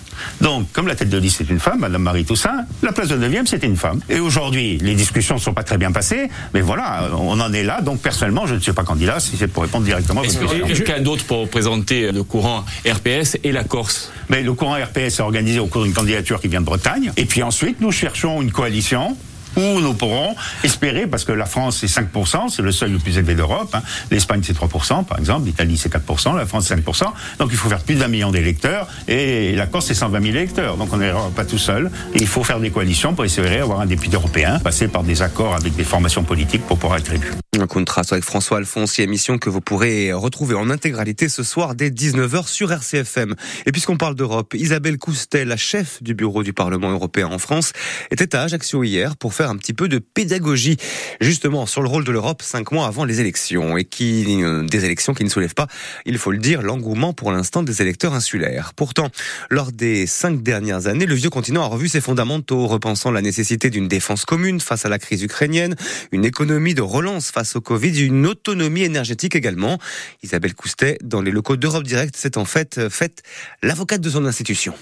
Donc, 0.42 0.72
comme 0.72 0.88
la 0.88 0.96
tête 0.96 1.10
de 1.10 1.18
liste 1.20 1.42
est 1.42 1.50
une 1.52 1.60
femme, 1.60 1.82
Madame 1.82 2.02
Marie 2.02 2.26
Toussaint, 2.26 2.66
la 2.82 2.92
place 2.92 3.10
de 3.10 3.18
neuvième, 3.18 3.46
c'était 3.46 3.68
une 3.68 3.78
femme. 3.78 4.00
Et 4.10 4.20
aujourd'hui, 4.20 4.80
les 4.80 4.96
discussions 4.96 5.36
ne 5.36 5.40
sont 5.40 5.54
pas 5.54 5.62
très 5.62 5.78
bien 5.78 5.92
passées, 5.92 6.28
mais 6.56 6.62
voilà, 6.62 7.08
on 7.20 7.40
en 7.40 7.54
est 7.54 7.64
là. 7.64 7.82
Donc, 7.82 8.02
personnellement, 8.02 8.48
je 8.48 8.56
ne 8.56 8.60
suis 8.62 8.74
pas 8.74 8.84
candidat, 8.84 9.20
si 9.20 9.38
c'est 9.38 9.48
pour 9.48 9.62
répondre 9.62 9.86
directement 9.86 10.22
à 10.22 10.24
votre 10.24 10.40
question. 10.40 10.66
Quelqu'un 10.66 11.02
d'autre 11.02 11.26
pour 11.26 11.48
présenter 11.48 12.12
le 12.12 12.24
courant 12.24 12.66
RPS 12.84 13.38
et 13.44 13.52
la 13.52 13.64
Corse? 13.64 14.12
Mais 14.30 14.42
le 14.42 14.54
courant 14.54 14.74
RPS 14.74 15.20
est 15.20 15.22
organisé 15.22 15.60
au 15.60 15.68
cours 15.68 15.84
d'une 15.84 15.94
candidature 15.94 16.42
qui 16.42 16.48
vient 16.48 16.62
de 16.62 16.66
Bretagne. 16.66 17.12
Et 17.16 17.26
puis 17.26 17.44
ensuite, 17.44 17.80
nous 17.80 17.92
cherchons 17.92 18.42
une 18.42 18.52
coalition 18.52 19.16
où 19.58 19.80
nous 19.82 19.94
pourrons 19.94 20.36
espérer, 20.64 21.08
parce 21.08 21.24
que 21.24 21.32
la 21.32 21.46
France 21.46 21.78
c'est 21.80 22.02
5%, 22.02 22.50
c'est 22.50 22.62
le 22.62 22.72
seuil 22.72 22.92
le 22.92 23.00
plus 23.00 23.18
élevé 23.18 23.36
d'Europe, 23.36 23.74
hein. 23.74 23.82
l'Espagne 24.12 24.42
c'est 24.44 24.58
3% 24.58 25.06
par 25.06 25.20
exemple, 25.20 25.46
l'Italie 25.46 25.78
c'est 25.78 25.94
4%, 25.94 26.36
la 26.36 26.46
France 26.46 26.66
c'est 26.68 26.76
5%, 26.76 27.04
donc 27.40 27.50
il 27.52 27.58
faut 27.58 27.70
faire 27.70 27.82
plus 27.82 27.96
d'un 27.96 28.08
million 28.08 28.32
d'électeurs, 28.32 28.88
et 29.08 29.56
la 29.56 29.68
Corse 29.68 29.88
c'est 29.88 29.94
120 29.94 30.22
000 30.22 30.36
électeurs, 30.36 30.78
donc 30.78 30.94
on 30.94 30.98
n'est 30.98 31.14
pas 31.36 31.46
tout 31.46 31.58
seul, 31.58 31.92
il 32.14 32.28
faut 32.28 32.44
faire 32.44 32.60
des 32.60 32.72
coalitions 32.72 33.14
pour 33.14 33.26
espérer 33.26 33.60
avoir 33.60 33.80
un 33.80 33.86
député 33.86 34.16
européen, 34.16 34.60
passer 34.60 34.88
par 34.88 35.04
des 35.04 35.22
accords 35.22 35.56
avec 35.56 35.76
des 35.76 35.84
formations 35.84 36.24
politiques 36.24 36.66
pour 36.66 36.78
pouvoir 36.78 37.00
être 37.00 37.14
élu. 37.14 37.32
Un 37.58 37.68
contraste 37.68 38.12
avec 38.12 38.26
François 38.26 38.58
Alphonse, 38.58 39.00
émission 39.00 39.38
que 39.38 39.50
vous 39.50 39.62
pourrez 39.62 40.12
retrouver 40.12 40.56
en 40.56 40.70
intégralité 40.70 41.30
ce 41.30 41.42
soir 41.42 41.74
dès 41.74 41.90
19h 41.90 42.48
sur 42.48 42.70
RCFM. 42.72 43.34
Et 43.66 43.72
puisqu'on 43.72 43.96
parle 43.96 44.16
d'Europe, 44.16 44.54
Isabelle 44.56 44.98
Coustet, 44.98 45.46
la 45.46 45.56
chef 45.56 46.04
du 46.04 46.14
bureau 46.14 46.44
du 46.44 46.52
Parlement 46.52 46.92
européen 46.92 47.28
en 47.28 47.38
France, 47.38 47.72
était 48.12 48.36
à 48.36 48.42
Ajaccio 48.42 48.84
hier 48.84 49.16
pour 49.16 49.34
faire 49.34 49.50
un 49.50 49.56
petit 49.56 49.74
peu 49.74 49.88
de 49.88 50.00
pédagogie, 50.00 50.76
justement 51.22 51.66
sur 51.66 51.82
le 51.82 51.88
rôle 51.88 52.04
de 52.04 52.12
l'Europe 52.12 52.42
cinq 52.42 52.74
mois 52.74 52.88
avant 52.88 53.06
les 53.06 53.22
élections, 53.22 53.78
et 53.78 53.86
qui 53.86 54.26
des 54.70 54.86
élections 54.86 55.14
qui 55.14 55.24
ne 55.24 55.30
soulèvent 55.30 55.54
pas, 55.54 55.68
il 56.06 56.18
faut 56.18 56.32
le 56.32 56.40
dire, 56.40 56.62
l'engouement 56.62 57.14
pour 57.14 57.32
l'instant 57.32 57.64
des 57.64 57.82
électeurs 57.82 58.16
insulaires. 58.16 58.74
Pourtant, 58.76 59.10
lors 59.50 59.72
des 59.72 60.08
cinq 60.08 60.44
dernières 60.44 60.88
années, 60.88 61.06
le 61.06 61.16
vieux 61.16 61.30
continent 61.30 61.64
a 61.64 61.68
revu 61.68 61.88
ses 61.88 62.02
fondamentaux, 62.02 62.68
repensant 62.68 63.12
la 63.12 63.22
nécessité 63.22 63.70
d'une 63.70 63.88
défense 63.88 64.26
commune 64.26 64.60
face 64.60 64.86
à 64.86 64.90
la 64.90 65.00
crise 65.00 65.24
ukrainienne, 65.24 65.76
une 66.12 66.26
économie 66.26 66.74
de 66.74 66.82
relance 66.82 67.32
face 67.32 67.45
au 67.56 67.62
Covid, 67.62 68.02
une 68.02 68.26
autonomie 68.26 68.84
énergétique 68.84 69.36
également. 69.36 69.78
Isabelle 70.24 70.56
Coustet, 70.56 70.98
dans 71.04 71.22
les 71.22 71.32
locaux 71.32 71.58
d'Europe 71.58 71.84
Direct, 71.84 72.16
c'est 72.18 72.38
en 72.38 72.46
fait 72.46 72.78
euh, 72.78 72.90
faite 72.90 73.24
l'avocate 73.62 74.02
de 74.02 74.10
son 74.10 74.26
institution. 74.26 74.74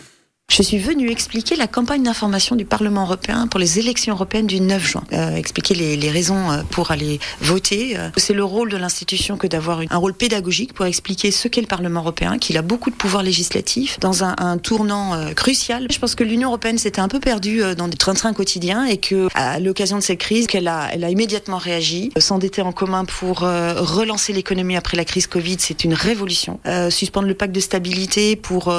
Je 0.56 0.62
suis 0.62 0.78
venue 0.78 1.10
expliquer 1.10 1.56
la 1.56 1.66
campagne 1.66 2.04
d'information 2.04 2.56
du 2.56 2.64
Parlement 2.64 3.06
européen 3.06 3.48
pour 3.48 3.60
les 3.60 3.80
élections 3.80 4.14
européennes 4.14 4.46
du 4.46 4.60
9 4.62 4.86
juin. 4.86 5.04
Euh, 5.12 5.36
expliquer 5.36 5.74
les, 5.74 5.98
les, 5.98 6.12
raisons 6.12 6.52
euh, 6.52 6.62
pour 6.70 6.92
aller 6.92 7.20
voter. 7.42 7.98
Euh, 7.98 8.10
c'est 8.18 8.36
le 8.36 8.44
rôle 8.44 8.70
de 8.70 8.78
l'institution 8.78 9.36
que 9.38 9.48
d'avoir 9.48 9.82
un 9.90 9.98
rôle 9.98 10.14
pédagogique 10.14 10.74
pour 10.74 10.86
expliquer 10.86 11.32
ce 11.32 11.48
qu'est 11.48 11.62
le 11.62 11.66
Parlement 11.66 12.02
européen, 12.02 12.38
qu'il 12.38 12.56
a 12.60 12.62
beaucoup 12.62 12.92
de 12.92 12.96
pouvoir 12.96 13.24
législatif 13.24 14.00
dans 14.00 14.24
un, 14.24 14.36
un 14.38 14.60
tournant 14.60 15.16
euh, 15.16 15.32
crucial. 15.32 15.88
Je 15.90 15.98
pense 15.98 16.14
que 16.14 16.24
l'Union 16.24 16.50
européenne 16.50 16.78
s'était 16.78 17.02
un 17.02 17.08
peu 17.08 17.20
perdue 17.20 17.64
dans 17.76 17.88
des 17.88 17.98
train-train 17.98 18.34
quotidiens 18.34 18.86
et 18.86 18.98
que 18.98 19.30
à 19.34 19.60
l'occasion 19.60 19.98
de 19.98 20.04
cette 20.04 20.20
crise, 20.20 20.46
qu'elle 20.46 20.68
a, 20.68 20.88
elle 20.94 21.04
a 21.04 21.10
immédiatement 21.10 21.58
réagi, 21.58 22.12
s'endetter 22.18 22.62
en 22.62 22.74
commun 22.74 23.06
pour 23.06 23.40
relancer 23.40 24.34
l'économie 24.34 24.78
après 24.78 24.98
la 24.98 25.06
crise 25.06 25.26
Covid, 25.26 25.58
c'est 25.58 25.84
une 25.84 25.96
révolution. 25.96 26.60
suspendre 26.92 27.28
le 27.28 27.34
pacte 27.34 27.56
de 27.56 27.60
stabilité 27.60 28.36
pour 28.36 28.72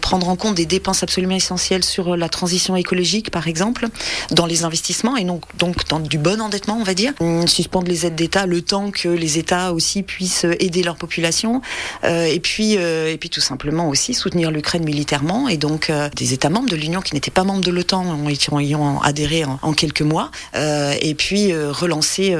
prendre 0.00 0.28
en 0.28 0.36
compte 0.36 0.54
des 0.54 0.65
des 0.66 0.76
dépenses 0.76 1.02
absolument 1.02 1.36
essentielles 1.36 1.84
sur 1.84 2.16
la 2.16 2.28
transition 2.28 2.76
écologique, 2.76 3.30
par 3.30 3.46
exemple, 3.48 3.86
dans 4.30 4.46
les 4.46 4.64
investissements 4.64 5.16
et 5.16 5.24
donc, 5.24 5.86
dans 5.88 6.00
du 6.00 6.18
bon 6.18 6.40
endettement, 6.40 6.76
on 6.78 6.82
va 6.82 6.94
dire. 6.94 7.12
Suspendre 7.46 7.88
les 7.88 8.04
aides 8.04 8.16
d'État 8.16 8.46
le 8.46 8.62
temps 8.62 8.90
que 8.90 9.08
les 9.08 9.38
États 9.38 9.72
aussi 9.72 10.02
puissent 10.02 10.46
aider 10.60 10.82
leur 10.82 10.96
population. 10.96 11.62
Euh, 12.04 12.24
et 12.24 12.40
puis, 12.40 12.76
euh, 12.76 13.12
et 13.12 13.16
puis 13.16 13.30
tout 13.30 13.40
simplement 13.40 13.88
aussi 13.88 14.14
soutenir 14.14 14.50
l'Ukraine 14.50 14.84
militairement. 14.84 15.48
Et 15.48 15.56
donc, 15.56 15.90
euh, 15.90 16.08
des 16.16 16.32
États 16.32 16.50
membres 16.50 16.68
de 16.68 16.76
l'Union 16.76 17.00
qui 17.00 17.14
n'étaient 17.14 17.30
pas 17.30 17.44
membres 17.44 17.64
de 17.64 17.70
l'OTAN 17.70 18.16
y 18.58 18.74
ont 18.74 19.00
adhéré 19.02 19.44
en, 19.44 19.58
en 19.62 19.72
quelques 19.72 20.02
mois. 20.02 20.30
et 20.54 21.14
puis, 21.14 21.54
relancer 21.54 22.36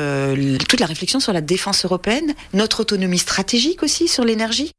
toute 0.69 0.81
la 0.81 0.87
réflexion 0.87 1.21
sur 1.21 1.33
la 1.33 1.41
défense 1.41 1.85
européenne, 1.85 2.35
notre 2.55 2.81
autonomie 2.81 3.19
stratégique 3.19 3.83
aussi 3.83 4.09
sur 4.09 4.25
l'énergie. 4.25 4.73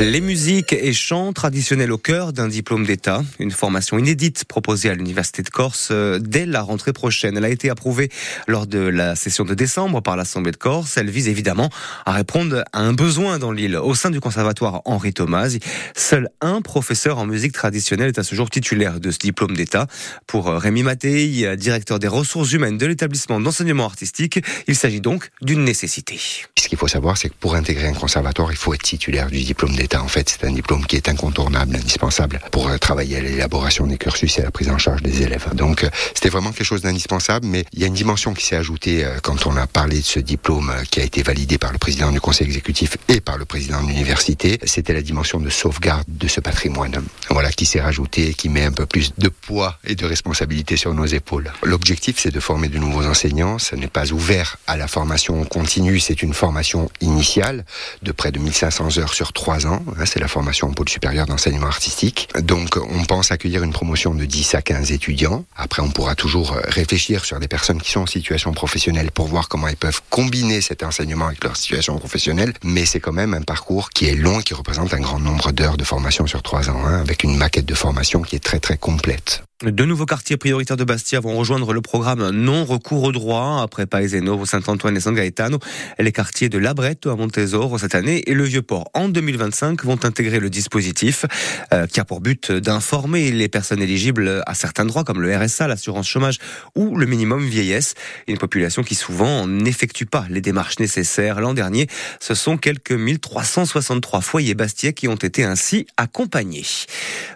Les 0.00 0.22
musiques 0.22 0.72
et 0.72 0.94
chants 0.94 1.34
traditionnels 1.34 1.92
au 1.92 1.98
cœur 1.98 2.32
d'un 2.32 2.48
diplôme 2.48 2.86
d'État, 2.86 3.22
une 3.38 3.50
formation 3.50 3.98
inédite 3.98 4.46
proposée 4.46 4.88
à 4.88 4.94
l'Université 4.94 5.42
de 5.42 5.50
Corse 5.50 5.88
euh, 5.90 6.18
dès 6.18 6.46
la 6.46 6.62
rentrée 6.62 6.94
prochaine. 6.94 7.36
Elle 7.36 7.44
a 7.44 7.50
été 7.50 7.68
approuvée 7.68 8.08
lors 8.48 8.66
de 8.66 8.78
la 8.78 9.14
session 9.14 9.44
de 9.44 9.52
décembre 9.52 10.00
par 10.00 10.16
l'Assemblée 10.16 10.52
de 10.52 10.56
Corse. 10.56 10.96
Elle 10.96 11.10
vise 11.10 11.28
évidemment 11.28 11.68
à 12.06 12.12
répondre 12.12 12.64
à 12.72 12.80
un 12.80 12.94
besoin 12.94 13.38
dans 13.38 13.52
l'île. 13.52 13.76
Au 13.76 13.94
sein 13.94 14.08
du 14.08 14.20
conservatoire 14.20 14.80
Henri 14.86 15.12
Thomas, 15.12 15.54
seul 15.94 16.30
un 16.40 16.62
professeur 16.62 17.18
en 17.18 17.26
musique 17.26 17.52
traditionnelle 17.52 18.08
est 18.08 18.18
à 18.18 18.24
ce 18.24 18.34
jour 18.34 18.48
titulaire 18.48 19.00
de 19.00 19.10
ce 19.10 19.18
diplôme 19.18 19.54
d'État. 19.54 19.86
Pour 20.26 20.48
euh, 20.48 20.56
Rémi 20.56 20.82
Mattei, 20.82 21.54
directeur 21.58 21.98
des 21.98 22.08
ressources 22.08 22.52
humaines 22.52 22.78
de 22.78 22.86
l'établissement 22.86 23.38
d'enseignement 23.38 23.84
artistique, 23.84 24.40
il 24.66 24.76
s'agit 24.76 25.02
donc 25.02 25.28
d'une 25.42 25.62
nécessité. 25.62 26.18
Ce 26.58 26.68
qu'il 26.68 26.78
faut 26.78 26.88
savoir, 26.88 27.18
c'est 27.18 27.28
que 27.28 27.34
pour 27.38 27.54
intégrer 27.54 27.88
un 27.88 27.92
conservatoire, 27.92 28.50
il 28.50 28.56
faut 28.56 28.72
être 28.72 28.82
titulaire 28.82 29.30
du 29.30 29.42
diplôme 29.42 29.76
d'État. 29.76 29.89
En 29.96 30.08
fait, 30.08 30.28
c'est 30.28 30.46
un 30.46 30.52
diplôme 30.52 30.86
qui 30.86 30.96
est 30.96 31.08
incontournable, 31.08 31.74
indispensable 31.74 32.40
pour 32.52 32.68
euh, 32.68 32.78
travailler 32.78 33.16
à 33.16 33.20
l'élaboration 33.20 33.86
des 33.86 33.96
cursus 33.96 34.38
et 34.38 34.42
à 34.42 34.44
la 34.44 34.50
prise 34.50 34.68
en 34.68 34.78
charge 34.78 35.02
des 35.02 35.22
élèves. 35.22 35.48
Donc, 35.54 35.84
euh, 35.84 35.90
c'était 36.14 36.28
vraiment 36.28 36.52
quelque 36.52 36.66
chose 36.66 36.82
d'indispensable, 36.82 37.46
mais 37.46 37.64
il 37.72 37.80
y 37.80 37.84
a 37.84 37.86
une 37.86 37.94
dimension 37.94 38.32
qui 38.32 38.44
s'est 38.44 38.56
ajoutée 38.56 39.04
euh, 39.04 39.18
quand 39.22 39.46
on 39.46 39.56
a 39.56 39.66
parlé 39.66 39.98
de 39.98 40.04
ce 40.04 40.20
diplôme 40.20 40.72
qui 40.90 41.00
a 41.00 41.04
été 41.04 41.22
validé 41.22 41.58
par 41.58 41.72
le 41.72 41.78
président 41.78 42.12
du 42.12 42.20
conseil 42.20 42.46
exécutif 42.46 42.96
et 43.08 43.20
par 43.20 43.36
le 43.36 43.44
président 43.44 43.82
de 43.82 43.88
l'université. 43.88 44.58
C'était 44.64 44.92
la 44.92 45.02
dimension 45.02 45.40
de 45.40 45.50
sauvegarde 45.50 46.04
de 46.08 46.28
ce 46.28 46.40
patrimoine. 46.40 47.02
Voilà, 47.28 47.50
qui 47.50 47.66
s'est 47.66 47.80
rajouté, 47.80 48.34
qui 48.34 48.48
met 48.48 48.64
un 48.64 48.72
peu 48.72 48.86
plus 48.86 49.12
de 49.18 49.28
poids 49.28 49.78
et 49.84 49.96
de 49.96 50.06
responsabilité 50.06 50.76
sur 50.76 50.94
nos 50.94 51.06
épaules. 51.06 51.52
L'objectif, 51.62 52.16
c'est 52.18 52.30
de 52.30 52.40
former 52.40 52.68
de 52.68 52.78
nouveaux 52.78 53.06
enseignants. 53.06 53.58
Ce 53.58 53.74
n'est 53.74 53.88
pas 53.88 54.12
ouvert 54.12 54.56
à 54.66 54.76
la 54.76 54.86
formation 54.86 55.44
continue, 55.44 55.98
c'est 55.98 56.22
une 56.22 56.34
formation 56.34 56.90
initiale 57.00 57.64
de 58.02 58.12
près 58.12 58.30
de 58.30 58.38
1500 58.38 58.98
heures 58.98 59.14
sur 59.14 59.32
trois 59.32 59.66
ans 59.66 59.79
C'est 60.04 60.20
la 60.20 60.28
formation 60.28 60.68
en 60.68 60.72
pôle 60.72 60.88
supérieur 60.88 61.26
d'enseignement 61.26 61.66
artistique. 61.66 62.28
Donc 62.40 62.76
on 62.76 63.04
pense 63.04 63.30
accueillir 63.30 63.62
une 63.62 63.72
promotion 63.72 64.14
de 64.14 64.24
10 64.24 64.54
à 64.54 64.62
15 64.62 64.92
étudiants. 64.92 65.44
Après 65.56 65.82
on 65.82 65.90
pourra 65.90 66.14
toujours 66.14 66.52
euh, 66.52 66.60
réfléchir 66.68 67.24
sur 67.24 67.38
des 67.38 67.48
personnes 67.48 67.80
qui 67.80 67.90
sont 67.90 68.00
en 68.00 68.06
situation 68.06 68.52
professionnelle 68.52 69.10
pour 69.10 69.26
voir 69.26 69.48
comment 69.48 69.68
ils 69.68 69.76
peuvent 69.76 70.00
combiner 70.10 70.60
cet 70.60 70.82
enseignement 70.82 71.26
avec 71.26 71.44
leur 71.44 71.56
situation 71.56 71.98
professionnelle. 71.98 72.52
Mais 72.64 72.86
c'est 72.86 73.00
quand 73.00 73.12
même 73.12 73.34
un 73.34 73.42
parcours 73.42 73.90
qui 73.90 74.06
est 74.06 74.14
long, 74.14 74.40
qui 74.40 74.54
représente 74.54 74.94
un 74.94 75.00
grand 75.00 75.20
nombre 75.20 75.52
d'heures 75.52 75.76
de 75.76 75.84
formation 75.84 76.26
sur 76.26 76.42
trois 76.42 76.70
ans, 76.70 76.84
hein, 76.84 77.00
avec 77.00 77.24
une 77.24 77.36
maquette 77.36 77.66
de 77.66 77.74
formation 77.74 78.22
qui 78.22 78.36
est 78.36 78.44
très 78.44 78.60
très 78.60 78.76
complète. 78.76 79.42
Deux 79.62 79.84
nouveaux 79.84 80.06
quartiers 80.06 80.38
prioritaires 80.38 80.78
de 80.78 80.84
Bastia 80.84 81.20
vont 81.20 81.36
rejoindre 81.36 81.74
le 81.74 81.82
programme 81.82 82.30
non 82.30 82.64
recours 82.64 83.02
au 83.02 83.12
droit 83.12 83.60
après 83.62 83.84
Paeseno, 83.84 84.46
Saint-Antoine 84.46 84.96
et 84.96 85.00
San 85.00 85.14
Gaetano. 85.14 85.58
Les 85.98 86.12
quartiers 86.12 86.48
de 86.48 86.56
Labretto 86.56 87.10
à 87.10 87.16
Montesoro 87.16 87.76
cette 87.76 87.94
année 87.94 88.22
et 88.26 88.32
le 88.32 88.44
Vieux-Port 88.44 88.88
en 88.94 89.10
2025 89.10 89.84
vont 89.84 90.02
intégrer 90.02 90.40
le 90.40 90.48
dispositif 90.48 91.26
euh, 91.74 91.86
qui 91.86 92.00
a 92.00 92.06
pour 92.06 92.22
but 92.22 92.50
d'informer 92.50 93.32
les 93.32 93.48
personnes 93.50 93.82
éligibles 93.82 94.42
à 94.46 94.54
certains 94.54 94.86
droits 94.86 95.04
comme 95.04 95.20
le 95.20 95.36
RSA, 95.36 95.68
l'assurance 95.68 96.08
chômage 96.08 96.38
ou 96.74 96.96
le 96.96 97.04
minimum 97.04 97.44
vieillesse. 97.44 97.92
Une 98.28 98.38
population 98.38 98.82
qui 98.82 98.94
souvent 98.94 99.46
n'effectue 99.46 100.06
pas 100.06 100.24
les 100.30 100.40
démarches 100.40 100.78
nécessaires. 100.78 101.38
L'an 101.38 101.52
dernier, 101.52 101.86
ce 102.18 102.34
sont 102.34 102.56
quelques 102.56 102.92
1363 102.92 104.22
foyers 104.22 104.54
bastiais 104.54 104.94
qui 104.94 105.06
ont 105.06 105.16
été 105.16 105.44
ainsi 105.44 105.86
accompagnés. 105.98 106.64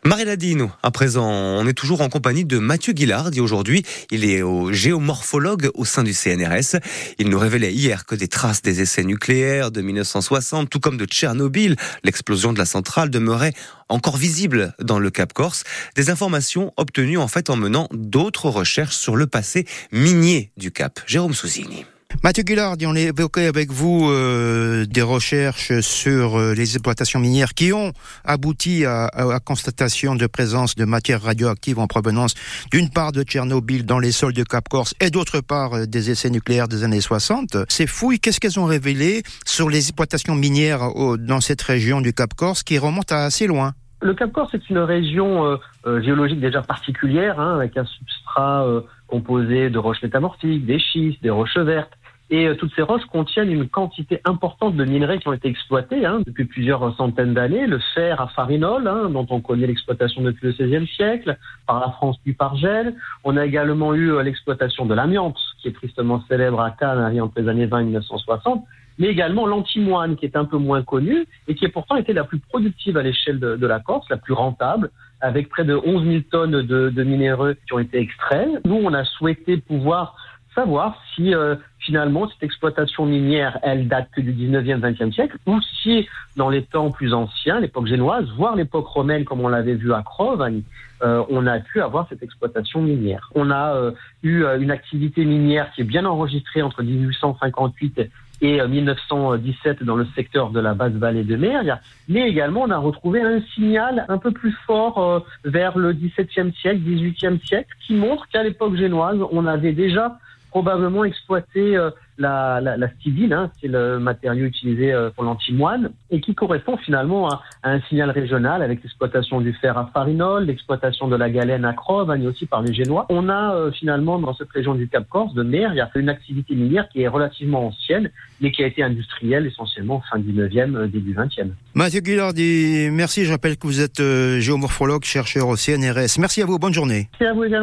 Marie 0.06 0.24
Ladino, 0.24 0.70
à 0.82 0.90
présent, 0.90 1.30
on 1.30 1.66
est 1.66 1.74
toujours 1.74 2.00
en 2.00 2.13
de 2.20 2.58
Mathieu 2.58 2.92
Guillard. 2.92 3.30
Aujourd'hui, 3.40 3.82
il 4.12 4.24
est 4.24 4.40
au 4.40 4.72
géomorphologue 4.72 5.70
au 5.74 5.84
sein 5.84 6.04
du 6.04 6.14
CNRS. 6.14 6.78
Il 7.18 7.28
nous 7.28 7.38
révélait 7.38 7.72
hier 7.72 8.06
que 8.06 8.14
des 8.14 8.28
traces 8.28 8.62
des 8.62 8.80
essais 8.80 9.02
nucléaires 9.02 9.72
de 9.72 9.82
1960, 9.82 10.70
tout 10.70 10.78
comme 10.78 10.96
de 10.96 11.06
Tchernobyl, 11.06 11.76
l'explosion 12.04 12.52
de 12.52 12.58
la 12.58 12.66
centrale, 12.66 13.10
demeuraient 13.10 13.52
encore 13.88 14.16
visibles 14.16 14.74
dans 14.80 15.00
le 15.00 15.10
Cap 15.10 15.32
Corse. 15.32 15.64
Des 15.96 16.08
informations 16.08 16.72
obtenues 16.76 17.18
en 17.18 17.28
fait 17.28 17.50
en 17.50 17.56
menant 17.56 17.88
d'autres 17.92 18.48
recherches 18.48 18.96
sur 18.96 19.16
le 19.16 19.26
passé 19.26 19.66
minier 19.90 20.52
du 20.56 20.70
Cap. 20.70 21.00
Jérôme 21.06 21.34
Sousini. 21.34 21.84
Mathieu 22.22 22.42
Guillard, 22.42 22.76
on 22.86 22.96
a 22.96 23.00
évoqué 23.00 23.46
avec 23.46 23.70
vous 23.70 24.08
euh, 24.08 24.86
des 24.86 25.02
recherches 25.02 25.80
sur 25.80 26.38
euh, 26.38 26.54
les 26.54 26.74
exploitations 26.74 27.20
minières 27.20 27.52
qui 27.54 27.72
ont 27.72 27.92
abouti 28.24 28.86
à, 28.86 29.10
la 29.14 29.40
constatation 29.40 30.14
de 30.14 30.26
présence 30.26 30.74
de 30.74 30.84
matières 30.84 31.22
radioactives 31.22 31.78
en 31.78 31.86
provenance 31.86 32.34
d'une 32.70 32.88
part 32.88 33.12
de 33.12 33.22
Tchernobyl 33.22 33.84
dans 33.84 33.98
les 33.98 34.12
sols 34.12 34.32
de 34.32 34.42
Cap 34.42 34.68
Corse 34.68 34.94
et 35.00 35.10
d'autre 35.10 35.40
part 35.40 35.74
euh, 35.74 35.86
des 35.86 36.10
essais 36.10 36.30
nucléaires 36.30 36.68
des 36.68 36.84
années 36.84 37.00
60. 37.00 37.56
Ces 37.68 37.86
fouilles, 37.86 38.20
qu'est-ce 38.20 38.40
qu'elles 38.40 38.60
ont 38.60 38.66
révélé 38.66 39.22
sur 39.44 39.68
les 39.68 39.78
exploitations 39.78 40.34
minières 40.34 40.80
dans 41.18 41.40
cette 41.40 41.62
région 41.62 42.00
du 42.00 42.12
Cap 42.14 42.32
Corse 42.34 42.62
qui 42.62 42.78
remonte 42.78 43.12
à 43.12 43.24
assez 43.24 43.46
loin? 43.46 43.72
Le 44.00 44.14
Cap 44.14 44.32
Corse 44.32 44.54
est 44.54 44.70
une 44.70 44.78
région 44.78 45.58
géologique 46.02 46.40
déjà 46.40 46.60
particulière, 46.60 47.40
hein, 47.40 47.54
avec 47.54 47.76
un 47.76 47.86
substrat 47.86 48.66
composé 49.06 49.70
de 49.70 49.78
roches 49.78 50.02
métamorphiques, 50.02 50.66
des 50.66 50.78
schistes, 50.78 51.22
des 51.22 51.30
roches 51.30 51.56
vertes, 51.56 51.92
et 52.30 52.46
euh, 52.46 52.54
toutes 52.54 52.74
ces 52.74 52.82
roches 52.82 53.04
contiennent 53.06 53.52
une 53.52 53.68
quantité 53.68 54.20
importante 54.24 54.76
de 54.76 54.84
minerais 54.84 55.18
qui 55.18 55.28
ont 55.28 55.32
été 55.32 55.48
exploités 55.48 56.06
hein, 56.06 56.20
depuis 56.26 56.44
plusieurs 56.46 56.96
centaines 56.96 57.34
d'années. 57.34 57.66
Le 57.66 57.78
fer 57.94 58.20
à 58.20 58.28
farinol, 58.28 58.88
hein, 58.88 59.10
dont 59.10 59.26
on 59.30 59.40
connaît 59.40 59.66
l'exploitation 59.66 60.22
depuis 60.22 60.46
le 60.46 60.52
XVIe 60.52 60.86
siècle, 60.86 61.36
par 61.66 61.80
la 61.80 61.90
France 61.92 62.16
puis 62.24 62.32
par 62.32 62.56
Gel. 62.56 62.94
On 63.24 63.36
a 63.36 63.44
également 63.44 63.94
eu 63.94 64.12
euh, 64.12 64.22
l'exploitation 64.22 64.86
de 64.86 64.94
l'amiante, 64.94 65.38
qui 65.60 65.68
est 65.68 65.72
tristement 65.72 66.22
célèbre 66.28 66.60
à 66.60 66.70
Cannes 66.70 67.20
entre 67.20 67.40
les 67.40 67.48
années 67.48 67.66
20 67.66 67.80
et 67.80 67.84
1960 67.84 68.64
mais 68.96 69.08
également 69.08 69.46
l'antimoine, 69.46 70.14
qui 70.14 70.24
est 70.24 70.36
un 70.36 70.44
peu 70.44 70.56
moins 70.56 70.82
connu 70.82 71.26
et 71.48 71.56
qui 71.56 71.66
a 71.66 71.68
pourtant 71.68 71.96
été 71.96 72.12
la 72.12 72.22
plus 72.22 72.38
productive 72.38 72.96
à 72.96 73.02
l'échelle 73.02 73.40
de, 73.40 73.56
de, 73.56 73.66
la 73.66 73.80
Corse, 73.80 74.08
la 74.08 74.16
plus 74.16 74.34
rentable, 74.34 74.90
avec 75.20 75.48
près 75.48 75.64
de 75.64 75.74
11 75.74 76.04
000 76.04 76.22
tonnes 76.30 76.62
de, 76.62 76.90
de 76.90 77.02
minéraux 77.02 77.54
qui 77.66 77.72
ont 77.72 77.80
été 77.80 77.98
extraits. 77.98 78.48
Nous, 78.64 78.76
on 78.76 78.94
a 78.94 79.04
souhaité 79.04 79.56
pouvoir 79.56 80.16
savoir 80.54 81.02
si 81.14 81.34
euh, 81.34 81.56
finalement 81.78 82.28
cette 82.28 82.42
exploitation 82.42 83.06
minière, 83.06 83.58
elle 83.62 83.88
date 83.88 84.08
que 84.14 84.20
du 84.20 84.32
19e, 84.32 84.80
20e 84.80 85.12
siècle, 85.12 85.36
ou 85.46 85.60
si 85.82 86.08
dans 86.36 86.48
les 86.48 86.62
temps 86.62 86.90
plus 86.90 87.12
anciens, 87.12 87.60
l'époque 87.60 87.86
génoise, 87.86 88.26
voire 88.36 88.56
l'époque 88.56 88.86
romaine 88.86 89.24
comme 89.24 89.40
on 89.40 89.48
l'avait 89.48 89.74
vu 89.74 89.92
à 89.92 90.02
Crovagne, 90.02 90.62
euh, 91.02 91.22
on 91.28 91.46
a 91.46 91.58
pu 91.60 91.80
avoir 91.80 92.08
cette 92.08 92.22
exploitation 92.22 92.80
minière. 92.80 93.30
On 93.34 93.50
a 93.50 93.74
euh, 93.74 93.92
eu 94.22 94.44
une 94.58 94.70
activité 94.70 95.24
minière 95.24 95.70
qui 95.72 95.82
est 95.82 95.84
bien 95.84 96.04
enregistrée 96.04 96.62
entre 96.62 96.82
1858 96.82 98.10
et 98.40 98.60
1917 98.66 99.84
dans 99.84 99.96
le 99.96 100.06
secteur 100.14 100.50
de 100.50 100.60
la 100.60 100.74
basse 100.74 100.92
vallée 100.92 101.22
de 101.24 101.36
mer, 101.36 101.78
mais 102.08 102.28
également 102.28 102.62
on 102.62 102.70
a 102.70 102.78
retrouvé 102.78 103.22
un 103.22 103.40
signal 103.54 104.04
un 104.08 104.18
peu 104.18 104.32
plus 104.32 104.52
fort 104.66 105.24
vers 105.44 105.78
le 105.78 105.92
XVIIe 105.92 106.52
siècle, 106.60 106.80
XVIIIe 106.80 107.40
siècle, 107.44 107.70
qui 107.86 107.94
montre 107.94 108.26
qu'à 108.28 108.42
l'époque 108.42 108.76
génoise, 108.76 109.18
on 109.30 109.46
avait 109.46 109.72
déjà 109.72 110.18
probablement 110.54 111.02
exploiter 111.02 111.76
euh, 111.76 111.90
la, 112.16 112.60
la, 112.60 112.76
la 112.76 112.86
hein, 113.32 113.50
c'est 113.60 113.66
le 113.66 113.98
matériau 113.98 114.44
utilisé 114.44 114.92
euh, 114.92 115.10
pour 115.10 115.24
l'antimoine, 115.24 115.90
et 116.12 116.20
qui 116.20 116.36
correspond 116.36 116.76
finalement 116.76 117.28
à, 117.28 117.42
un 117.64 117.80
signal 117.88 118.10
régional 118.10 118.62
avec 118.62 118.80
l'exploitation 118.84 119.40
du 119.40 119.52
fer 119.54 119.76
à 119.76 119.90
Farinol, 119.92 120.44
l'exploitation 120.44 121.08
de 121.08 121.16
la 121.16 121.28
galène 121.28 121.64
à 121.64 121.72
Crove, 121.72 122.16
et 122.16 122.24
aussi 122.24 122.46
par 122.46 122.62
les 122.62 122.72
Génois. 122.72 123.04
On 123.08 123.28
a 123.28 123.56
euh, 123.56 123.72
finalement 123.72 124.20
dans 124.20 124.32
cette 124.32 124.50
région 124.50 124.76
du 124.76 124.86
Cap 124.86 125.08
Corse, 125.08 125.34
de 125.34 125.42
mer, 125.42 125.72
il 125.72 125.78
y 125.78 125.80
a 125.80 125.90
une 125.96 126.08
activité 126.08 126.54
minière 126.54 126.88
qui 126.88 127.02
est 127.02 127.08
relativement 127.08 127.66
ancienne, 127.66 128.12
mais 128.40 128.52
qui 128.52 128.62
a 128.62 128.68
été 128.68 128.84
industrielle 128.84 129.46
essentiellement 129.46 130.04
fin 130.08 130.20
19e, 130.20 130.86
début 130.86 131.14
20e. 131.14 131.48
Mathieu 131.74 132.00
Guillardi, 132.00 132.90
merci. 132.92 133.24
Je 133.24 133.32
rappelle 133.32 133.56
que 133.56 133.66
vous 133.66 133.80
êtes 133.80 134.00
géomorphologue, 134.38 135.02
chercheur 135.02 135.48
au 135.48 135.56
CNRS. 135.56 136.20
Merci 136.20 136.42
à 136.42 136.46
vous. 136.46 136.60
Bonne 136.60 136.74
journée. 136.74 137.08
Merci 137.14 137.24
à 137.24 137.32
vous 137.32 137.42
également. 137.42 137.62